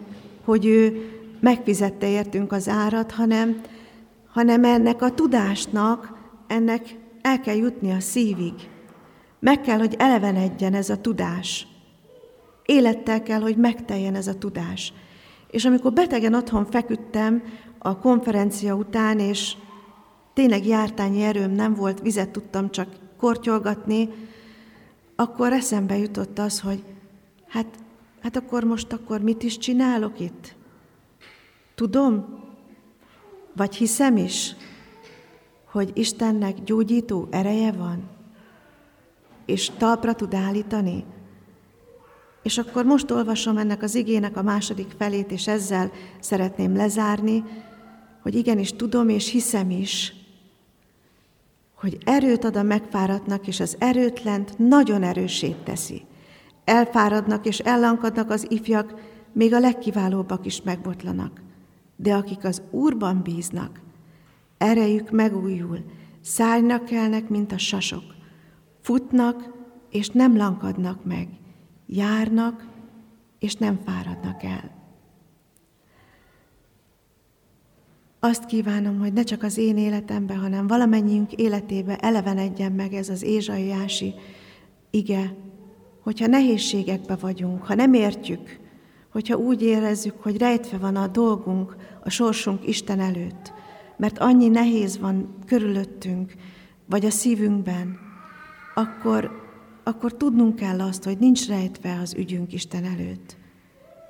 [0.43, 1.09] hogy ő
[1.39, 3.61] megfizette értünk az árat, hanem,
[4.27, 6.14] hanem ennek a tudásnak,
[6.47, 8.53] ennek el kell jutni a szívig.
[9.39, 11.67] Meg kell, hogy elevenedjen ez a tudás.
[12.65, 14.93] Élettel kell, hogy megteljen ez a tudás.
[15.51, 17.43] És amikor betegen otthon feküdtem
[17.77, 19.55] a konferencia után, és
[20.33, 24.09] tényleg jártányi erőm nem volt, vizet tudtam csak kortyolgatni,
[25.15, 26.83] akkor eszembe jutott az, hogy
[27.47, 27.65] hát,
[28.21, 30.55] hát akkor most akkor mit is csinálok itt?
[31.75, 32.43] Tudom,
[33.55, 34.55] vagy hiszem is,
[35.75, 38.03] hogy Istennek gyógyító ereje van,
[39.45, 41.03] és talpra tud állítani.
[42.43, 47.43] És akkor most olvasom ennek az igének a második felét, és ezzel szeretném lezárni,
[48.21, 50.13] hogy igenis tudom és hiszem is,
[51.73, 56.05] hogy erőt ad a megfáradtnak, és az erőtlent nagyon erősét teszi.
[56.65, 58.93] Elfáradnak és ellankadnak az ifjak,
[59.31, 61.41] még a legkiválóbbak is megbotlanak.
[61.95, 63.83] De akik az Úrban bíznak,
[64.57, 65.79] erejük megújul,
[66.21, 68.03] szállnak kelnek, mint a sasok,
[68.81, 69.53] futnak,
[69.89, 71.27] és nem lankadnak meg,
[71.87, 72.67] járnak,
[73.39, 74.73] és nem fáradnak el.
[78.19, 83.23] Azt kívánom, hogy ne csak az én életemben, hanem valamennyiünk életébe elevenedjen meg ez az
[83.23, 84.13] ézsaiási
[84.89, 85.35] ige,
[85.99, 88.59] hogyha nehézségekbe vagyunk, ha nem értjük,
[89.11, 93.53] hogyha úgy érezzük, hogy rejtve van a dolgunk, a sorsunk Isten előtt,
[93.97, 96.33] mert annyi nehéz van körülöttünk,
[96.85, 97.99] vagy a szívünkben,
[98.73, 99.31] akkor,
[99.83, 103.37] akkor tudnunk kell azt, hogy nincs rejtve az ügyünk Isten előtt.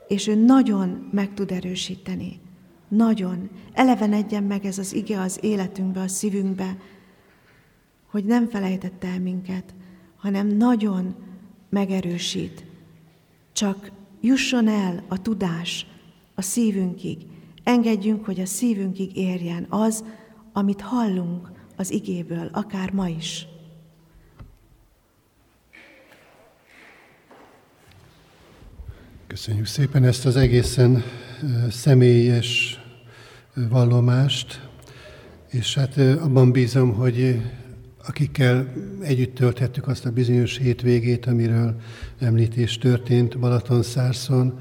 [0.08, 2.40] És ő nagyon meg tud erősíteni.
[2.88, 3.50] Nagyon.
[3.74, 6.78] Elevenedjen meg ez az ige az életünkbe, a szívünkbe,
[8.12, 9.74] hogy nem felejtett el minket,
[10.16, 11.16] hanem nagyon
[11.70, 12.66] megerősít.
[13.54, 13.92] Csak
[14.22, 15.86] jusson el a tudás
[16.36, 17.18] a szívünkig,
[17.66, 20.04] Engedjünk, hogy a szívünkig érjen az,
[20.54, 23.48] amit hallunk az igéből, akár ma is.
[29.28, 31.04] Köszönjük szépen ezt az egészen
[31.70, 32.80] személyes
[33.54, 34.70] vallomást,
[35.50, 37.42] és hát abban bízom, hogy
[38.08, 41.76] akikkel együtt tölthettük azt a bizonyos hétvégét, amiről
[42.20, 44.60] említés történt Balaton Szárszon,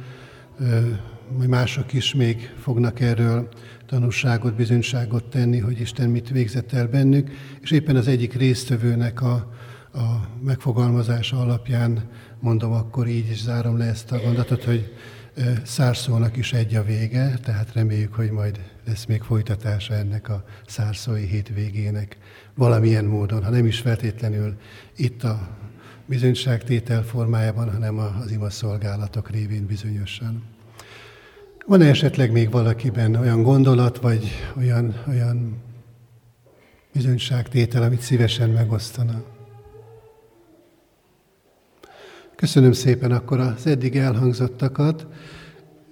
[1.36, 3.48] majd mások is még fognak erről
[3.86, 7.30] tanúságot, bizonyságot tenni, hogy Isten mit végzett el bennük,
[7.60, 9.32] és éppen az egyik résztvevőnek a,
[9.92, 12.08] a megfogalmazása alapján
[12.40, 14.92] mondom akkor így, és zárom le ezt a mondatot, hogy
[15.64, 21.26] szárszónak is egy a vége, tehát reméljük, hogy majd lesz még folytatása ennek a szárszói
[21.26, 22.18] hétvégének
[22.54, 24.56] valamilyen módon, ha nem is feltétlenül
[24.96, 25.48] itt a
[26.06, 30.53] bizonyságtétel formájában, hanem az ima szolgálatok révén bizonyosan.
[31.66, 35.62] Van-e esetleg még valakiben olyan gondolat, vagy olyan, olyan
[36.92, 39.22] bizonyságtétel, amit szívesen megosztana?
[42.36, 45.06] Köszönöm szépen akkor az eddig elhangzottakat,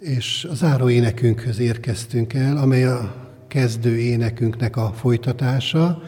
[0.00, 3.14] és az záró énekünkhöz érkeztünk el, amely a
[3.48, 6.02] kezdő énekünknek a folytatása,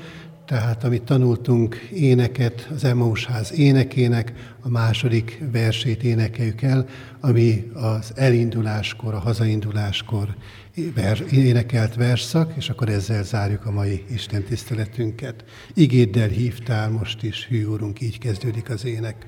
[0.46, 6.86] tehát amit tanultunk éneket, az Emmaus ház énekének, a második versét énekeljük el,
[7.20, 10.34] ami az elinduláskor, a hazainduláskor
[11.30, 15.44] énekelt verszak, és akkor ezzel zárjuk a mai Isten tiszteletünket.
[15.74, 19.26] Igéddel hívtál most is, hű úrunk, így kezdődik az ének.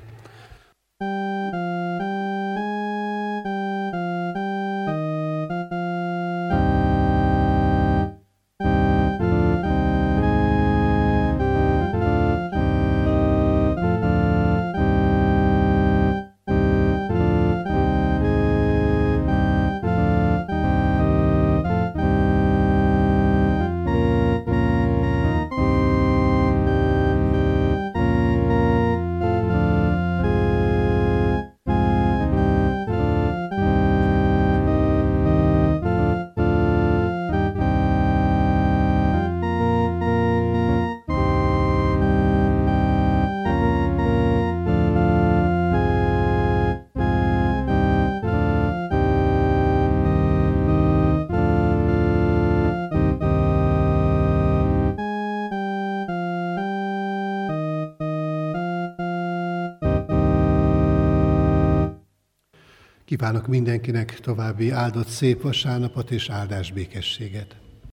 [63.27, 67.57] Kívánok mindenkinek további áldott szép vasárnapot és áldás békességet.